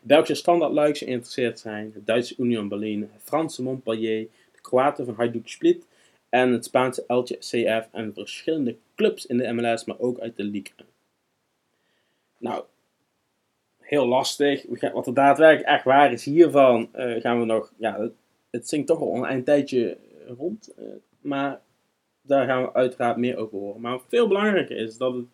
Belgische 0.01 0.35
Standard 0.35 0.71
Luik 0.71 0.95
zou 0.95 1.09
geïnteresseerd 1.09 1.59
zijn, 1.59 1.91
de 1.91 2.03
Duitse 2.03 2.35
Union 2.37 2.67
Berlin, 2.67 3.09
Franse 3.17 3.63
Montpellier, 3.63 4.27
de 4.53 4.61
Kroaten 4.61 5.05
van 5.05 5.15
Hajduk 5.15 5.47
Split 5.47 5.85
en 6.29 6.51
het 6.51 6.65
Spaanse 6.65 7.03
Elche 7.07 7.37
CF 7.37 7.87
en 7.91 8.13
verschillende 8.13 8.75
clubs 8.95 9.25
in 9.25 9.37
de 9.37 9.51
MLS, 9.51 9.85
maar 9.85 9.99
ook 9.99 10.19
uit 10.19 10.35
de 10.35 10.43
Ligue 10.43 10.73
Nou, 12.37 12.63
heel 13.79 14.07
lastig. 14.07 14.65
Wat 14.93 15.07
er 15.07 15.13
daadwerkelijk 15.13 15.67
echt 15.67 15.83
waar 15.83 16.11
is 16.11 16.25
hiervan, 16.25 16.89
uh, 16.95 17.21
gaan 17.21 17.39
we 17.39 17.45
nog. 17.45 17.73
Ja, 17.77 18.09
het, 18.49 18.69
zingt 18.69 18.87
toch 18.87 18.99
al 18.99 19.29
een 19.29 19.43
tijdje 19.43 19.97
rond. 20.37 20.73
Uh, 20.79 20.85
maar 21.21 21.61
daar 22.23 22.45
gaan 22.45 22.61
we 22.61 22.73
uiteraard 22.73 23.17
meer 23.17 23.37
over 23.37 23.57
horen. 23.57 23.81
Maar 23.81 23.99
veel 24.07 24.27
belangrijker 24.27 24.77
is 24.77 24.97
dat 24.97 25.13
het. 25.13 25.25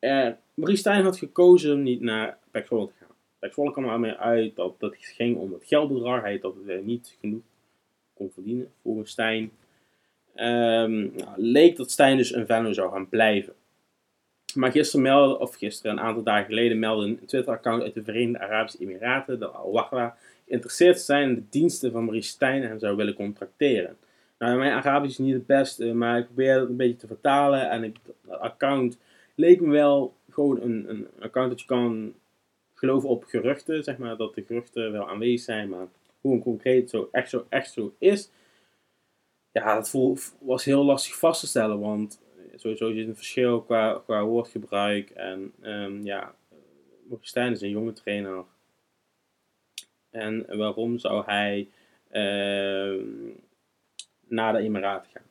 Uh, 0.00 0.28
Marie 0.54 0.76
Stijn 0.76 1.04
had 1.04 1.18
gekozen 1.18 1.72
om 1.74 1.82
niet 1.82 2.00
naar 2.00 2.38
Pek 2.50 2.66
te 2.66 2.88
gaan. 2.98 3.16
Pek 3.38 3.52
kwam 3.52 4.04
er 4.04 4.16
uit 4.16 4.56
dat 4.56 4.74
het 4.78 4.96
ging 4.98 5.36
om 5.36 5.52
het 5.52 5.64
geldbedrag. 5.64 6.20
Hij 6.20 6.38
dat 6.38 6.54
het 6.66 6.84
niet 6.84 7.16
genoeg 7.20 7.42
kon 8.14 8.30
verdienen 8.30 8.72
volgens 8.82 9.10
Stijn. 9.10 9.50
Um, 10.34 11.12
nou, 11.16 11.30
leek 11.36 11.76
dat 11.76 11.90
Stijn 11.90 12.16
dus 12.16 12.34
een 12.34 12.46
Venlo 12.46 12.72
zou 12.72 12.92
gaan 12.92 13.08
blijven. 13.08 13.54
Maar 14.54 14.70
gisteren 14.70 15.02
meldde, 15.02 15.38
of 15.38 15.54
gisteren, 15.54 15.92
een 15.92 16.02
aantal 16.02 16.22
dagen 16.22 16.46
geleden, 16.46 16.78
meldde 16.78 17.06
een 17.06 17.24
Twitter-account 17.26 17.82
uit 17.82 17.94
de 17.94 18.02
Verenigde 18.02 18.38
Arabische 18.38 18.78
Emiraten, 18.78 19.38
de 19.38 19.46
Al-Wahra, 19.46 20.16
geïnteresseerd 20.46 21.00
zijn 21.00 21.28
in 21.28 21.34
de 21.34 21.48
diensten 21.50 21.92
van 21.92 22.04
Marie 22.04 22.22
Stijn 22.22 22.62
en 22.62 22.78
zou 22.78 22.96
willen 22.96 23.14
contracteren. 23.14 23.96
Nou, 24.42 24.58
mijn 24.58 24.72
Arabisch 24.72 25.18
is 25.18 25.24
niet 25.24 25.34
het 25.34 25.46
beste, 25.46 25.92
maar 25.92 26.18
ik 26.18 26.24
probeer 26.24 26.60
het 26.60 26.68
een 26.68 26.76
beetje 26.76 26.96
te 26.96 27.06
vertalen. 27.06 27.70
En 27.70 27.84
ik, 27.84 27.96
dat 28.22 28.38
account 28.38 28.98
leek 29.34 29.60
me 29.60 29.70
wel 29.70 30.16
gewoon 30.30 30.60
een, 30.60 30.90
een 30.90 31.08
account 31.20 31.50
dat 31.50 31.60
je 31.60 31.66
kan 31.66 32.14
geloven 32.74 33.08
op 33.08 33.24
geruchten. 33.24 33.84
Zeg 33.84 33.98
maar 33.98 34.16
dat 34.16 34.34
de 34.34 34.42
geruchten 34.42 34.92
wel 34.92 35.08
aanwezig 35.08 35.40
zijn, 35.40 35.68
maar 35.68 35.86
hoe 36.20 36.34
een 36.34 36.42
concreet 36.42 36.90
zo 36.90 37.08
echt 37.12 37.30
zo, 37.30 37.46
echt 37.48 37.72
zo 37.72 37.94
is. 37.98 38.30
Ja, 39.52 39.74
dat 39.74 39.90
voel, 39.90 40.16
was 40.40 40.64
heel 40.64 40.84
lastig 40.84 41.18
vast 41.18 41.40
te 41.40 41.46
stellen, 41.46 41.80
want 41.80 42.20
sowieso 42.56 42.88
is 42.88 43.06
een 43.06 43.16
verschil 43.16 43.60
qua, 43.60 44.02
qua 44.04 44.24
woordgebruik. 44.24 45.10
En 45.10 45.52
um, 45.62 46.04
ja, 46.04 46.34
Stijn 47.20 47.52
is 47.52 47.60
een 47.60 47.70
jonge 47.70 47.92
trainer. 47.92 48.44
En 50.10 50.56
waarom 50.56 50.98
zou 50.98 51.24
hij 51.24 51.68
uh, 52.12 53.04
naar 54.32 54.52
de 54.52 54.58
Emiraten 54.58 55.10
gaan. 55.10 55.22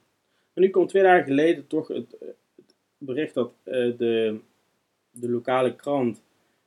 Maar 0.53 0.63
nu 0.63 0.69
komt 0.69 0.89
twee 0.89 1.03
dagen 1.03 1.25
geleden 1.25 1.67
toch 1.67 1.87
het, 1.87 2.15
het 2.19 2.75
bericht 2.97 3.33
dat 3.33 3.53
uh, 3.65 3.97
de, 3.97 4.39
de 5.11 5.29
lokale 5.29 5.75
krant 5.75 6.21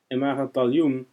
Emara 0.06 0.46
Taljoen 0.46 1.06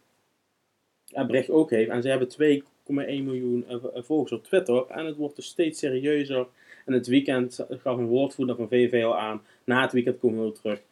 een 1.12 1.26
bericht 1.26 1.50
ook 1.50 1.70
heeft. 1.70 1.90
En 1.90 2.02
ze 2.02 2.08
hebben 2.08 2.62
2,1 2.62 3.24
miljoen 3.24 3.64
uh, 3.70 3.76
volgers 3.94 4.32
op 4.32 4.44
Twitter. 4.44 4.86
En 4.86 5.06
het 5.06 5.16
wordt 5.16 5.36
dus 5.36 5.46
steeds 5.46 5.78
serieuzer. 5.78 6.46
En 6.86 6.92
het 6.92 7.06
weekend 7.06 7.66
gaf 7.70 7.96
een 7.96 8.06
woordvoerder 8.06 8.56
van 8.56 8.68
VVL 8.68 9.16
aan. 9.16 9.42
Na 9.64 9.82
het 9.82 9.92
weekend 9.92 10.18
komen 10.18 10.44
we 10.44 10.52
terug. 10.52 10.82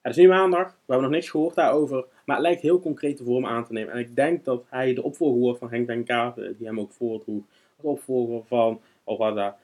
Het 0.00 0.16
is 0.16 0.22
nu 0.22 0.28
maandag, 0.28 0.68
we 0.68 0.92
hebben 0.92 1.02
nog 1.02 1.14
niks 1.14 1.30
gehoord 1.30 1.54
daarover, 1.54 2.04
maar 2.24 2.36
het 2.36 2.44
lijkt 2.44 2.62
heel 2.62 2.80
concrete 2.80 3.24
vorm 3.24 3.46
aan 3.46 3.64
te 3.64 3.72
nemen. 3.72 3.92
En 3.92 3.98
ik 3.98 4.16
denk 4.16 4.44
dat 4.44 4.64
hij 4.68 4.94
de 4.94 5.02
opvolger 5.02 5.40
wordt 5.40 5.58
van 5.58 5.70
Henk 5.70 6.06
Kaven, 6.06 6.56
die 6.56 6.66
hem 6.66 6.80
ook 6.80 6.92
voordroeg, 6.92 7.44
als 7.76 7.86
opvolger 7.86 8.44
van 8.44 8.80
Alvada. 9.04 9.58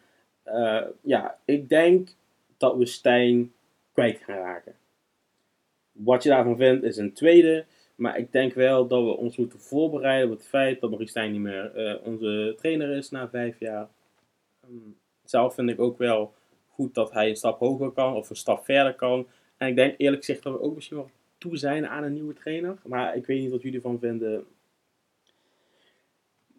Uh, 0.46 0.82
ja, 1.00 1.38
ik 1.44 1.68
denk 1.68 2.08
dat 2.56 2.76
we 2.76 2.86
Stijn 2.86 3.52
kwijt 3.92 4.18
gaan 4.18 4.36
raken. 4.36 4.74
Wat 5.92 6.22
je 6.22 6.28
daarvan 6.28 6.56
vindt 6.56 6.84
is 6.84 6.96
een 6.96 7.12
tweede. 7.12 7.64
Maar 7.96 8.18
ik 8.18 8.32
denk 8.32 8.54
wel 8.54 8.86
dat 8.86 9.04
we 9.04 9.16
ons 9.16 9.36
moeten 9.36 9.60
voorbereiden 9.60 10.30
op 10.30 10.38
het 10.38 10.46
feit 10.46 10.80
dat 10.80 10.90
Maurice 10.90 11.10
Stijn 11.10 11.32
niet 11.32 11.40
meer 11.40 11.74
eh, 11.74 12.06
onze 12.06 12.54
trainer 12.56 12.96
is 12.96 13.10
na 13.10 13.28
vijf 13.28 13.58
jaar. 13.58 13.88
Ehm, 14.62 14.90
zelf 15.24 15.54
vind 15.54 15.70
ik 15.70 15.80
ook 15.80 15.98
wel 15.98 16.34
goed 16.68 16.94
dat 16.94 17.12
hij 17.12 17.28
een 17.28 17.36
stap 17.36 17.58
hoger 17.58 17.90
kan 17.90 18.14
of 18.14 18.30
een 18.30 18.36
stap 18.36 18.64
verder 18.64 18.94
kan. 18.94 19.26
En 19.56 19.68
ik 19.68 19.76
denk 19.76 19.94
eerlijk 19.98 20.24
gezegd 20.24 20.42
dat 20.42 20.52
we 20.52 20.60
ook 20.60 20.74
misschien 20.74 20.96
wel 20.96 21.10
toe 21.38 21.56
zijn 21.56 21.86
aan 21.86 22.02
een 22.02 22.12
nieuwe 22.12 22.34
trainer. 22.34 22.78
Maar 22.84 23.16
ik 23.16 23.26
weet 23.26 23.40
niet 23.40 23.50
wat 23.50 23.62
jullie 23.62 23.80
van 23.80 23.98
vinden. 23.98 24.46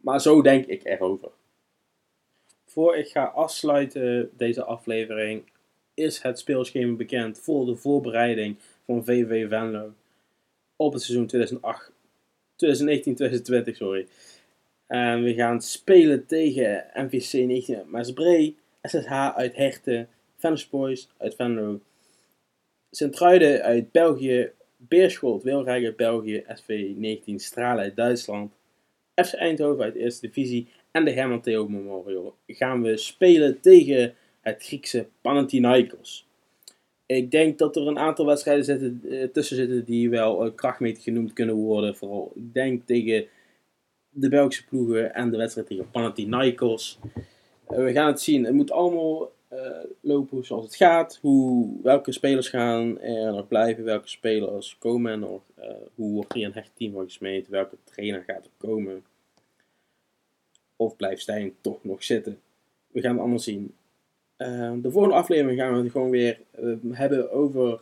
Maar 0.02 0.21
zo 0.21 0.41
denk 0.41 0.65
ik 0.65 0.86
erover. 0.86 1.30
Voor 2.67 2.95
ik 2.95 3.08
ga 3.08 3.23
afsluiten 3.23 4.30
deze 4.38 4.63
aflevering, 4.63 5.43
is 5.93 6.21
het 6.21 6.39
speelschema 6.39 6.95
bekend 6.95 7.39
voor 7.39 7.65
de 7.65 7.75
voorbereiding 7.75 8.56
van 8.86 9.06
VV 9.06 9.47
Venlo 9.49 9.93
op 10.75 10.93
het 10.93 11.01
seizoen 11.01 11.27
2008, 11.27 11.91
2019-2020. 13.71 13.75
Sorry. 13.75 14.08
We 15.23 15.34
gaan 15.36 15.62
spelen 15.62 16.25
tegen 16.25 16.86
MVC 16.93 17.34
19 17.34 17.89
Maasbree, 17.89 18.58
SSH 18.82 19.12
uit 19.12 19.56
Herten, 19.56 20.10
Venlo's 20.38 21.10
uit 21.17 21.36
Venlo, 21.36 21.80
Sint-Truiden 22.91 23.62
uit 23.62 23.91
België, 23.91 24.51
Beerschot, 24.77 25.43
Wilrijk 25.43 25.86
uit 25.86 25.95
België, 25.95 26.43
SV 26.47 26.93
19 26.95 27.39
Stralen 27.39 27.84
uit 27.84 27.95
Duitsland, 27.95 28.51
FC 29.15 29.34
Eindhoven 29.34 29.84
uit 29.84 29.95
Eerste 29.95 30.27
Divisie 30.27 30.67
en 30.97 31.05
de 31.05 31.12
Herman 31.12 31.41
Memorial 31.43 32.36
gaan 32.47 32.81
we 32.81 32.97
spelen 32.97 33.60
tegen 33.60 34.13
het 34.41 34.63
Griekse 34.63 35.07
Panathinaikos. 35.21 36.27
Ik 37.05 37.31
denk 37.31 37.57
dat 37.57 37.75
er 37.75 37.88
een 37.88 37.99
aantal 37.99 38.25
wedstrijden 38.25 39.01
eh, 39.10 39.23
tussen 39.23 39.55
zitten 39.55 39.86
die 39.86 40.10
wel 40.10 40.45
uh, 40.45 40.51
krachtmeter 40.55 41.03
genoemd 41.03 41.33
kunnen 41.33 41.55
worden. 41.55 41.95
Vooral, 41.95 42.31
ik 42.36 42.53
denk 42.53 42.86
tegen 42.86 43.25
de 44.10 44.29
Belgische 44.29 44.65
ploegen 44.65 45.13
en 45.13 45.31
de 45.31 45.38
wedstrijd 45.38 45.67
tegen 45.67 45.91
Panathinaikos. 45.91 46.99
Uh, 47.69 47.77
we 47.77 47.91
gaan 47.91 48.07
het 48.07 48.21
zien. 48.21 48.43
Het 48.45 48.53
moet 48.53 48.71
allemaal 48.71 49.36
lopen 50.01 50.45
zoals 50.45 50.65
het 50.65 50.75
gaat. 50.75 51.19
Hoe, 51.21 51.69
welke 51.83 52.12
spelers 52.12 52.49
gaan 52.49 52.99
er 52.99 53.31
nog 53.31 53.47
blijven, 53.47 53.83
welke 53.83 54.07
spelers 54.07 54.77
komen 54.79 55.12
er 55.12 55.17
nog. 55.17 55.41
hoe 55.95 56.13
wordt 56.13 56.33
hier 56.33 56.45
een 56.45 56.53
hecht 56.53 56.71
team 56.75 56.97
gesmeed, 56.97 57.47
welke 57.47 57.75
trainer 57.83 58.23
gaat 58.27 58.45
er 58.45 58.51
komen. 58.57 59.03
Of 60.77 60.95
blijft 60.95 61.21
Stijn 61.21 61.55
toch 61.61 61.83
nog 61.83 62.03
zitten. 62.03 62.39
We 62.87 63.01
gaan 63.01 63.11
het 63.11 63.19
allemaal 63.19 63.39
zien. 63.39 63.75
Uh, 64.37 64.73
de 64.81 64.91
volgende 64.91 65.15
aflevering 65.15 65.59
gaan 65.59 65.73
we 65.73 65.83
het 65.83 65.91
gewoon 65.91 66.09
weer 66.09 66.39
uh, 66.59 66.75
hebben 66.91 67.31
over 67.31 67.81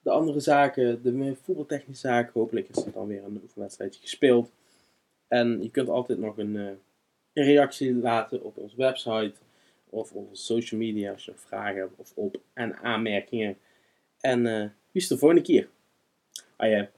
de 0.00 0.10
andere 0.10 0.40
zaken, 0.40 1.02
de 1.02 1.36
voetbaltechnische 1.42 2.06
zaken. 2.06 2.32
Hopelijk 2.34 2.68
is 2.68 2.84
er 2.84 2.92
dan 2.92 3.06
weer 3.06 3.24
een 3.24 3.40
oefenwedstrijdje 3.42 4.00
gespeeld. 4.00 4.50
En 5.28 5.62
je 5.62 5.70
kunt 5.70 5.88
altijd 5.88 6.18
nog 6.18 6.38
een, 6.38 6.54
uh, 6.54 6.66
een, 7.32 7.44
reactie 7.44 7.94
laten 7.94 8.42
op 8.42 8.56
onze 8.56 8.76
website 8.76 9.34
of 9.90 10.12
op 10.12 10.28
onze 10.28 10.42
social 10.42 10.80
media 10.80 11.12
als 11.12 11.24
je 11.24 11.32
vragen 11.34 11.80
hebt 11.80 11.96
of 11.96 12.12
op 12.14 12.40
en 12.52 12.76
aanmerkingen. 12.76 13.56
En 14.20 14.42
wie 14.42 15.02
is 15.02 15.08
de 15.08 15.18
volgende 15.18 15.42
keer? 15.42 15.68
Ah 16.56 16.70
ja. 16.70 16.88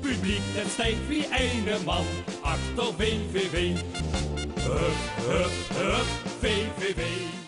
Publiek, 0.00 0.42
het 0.44 0.70
stijgt 0.70 1.08
wie 1.08 1.26
ene 1.34 1.78
man 1.84 2.04
achter 2.42 2.94
VVV. 2.94 3.74
Hup, 4.54 4.96
hup, 5.20 5.50
hup, 5.76 6.06
VVV. 6.40 7.45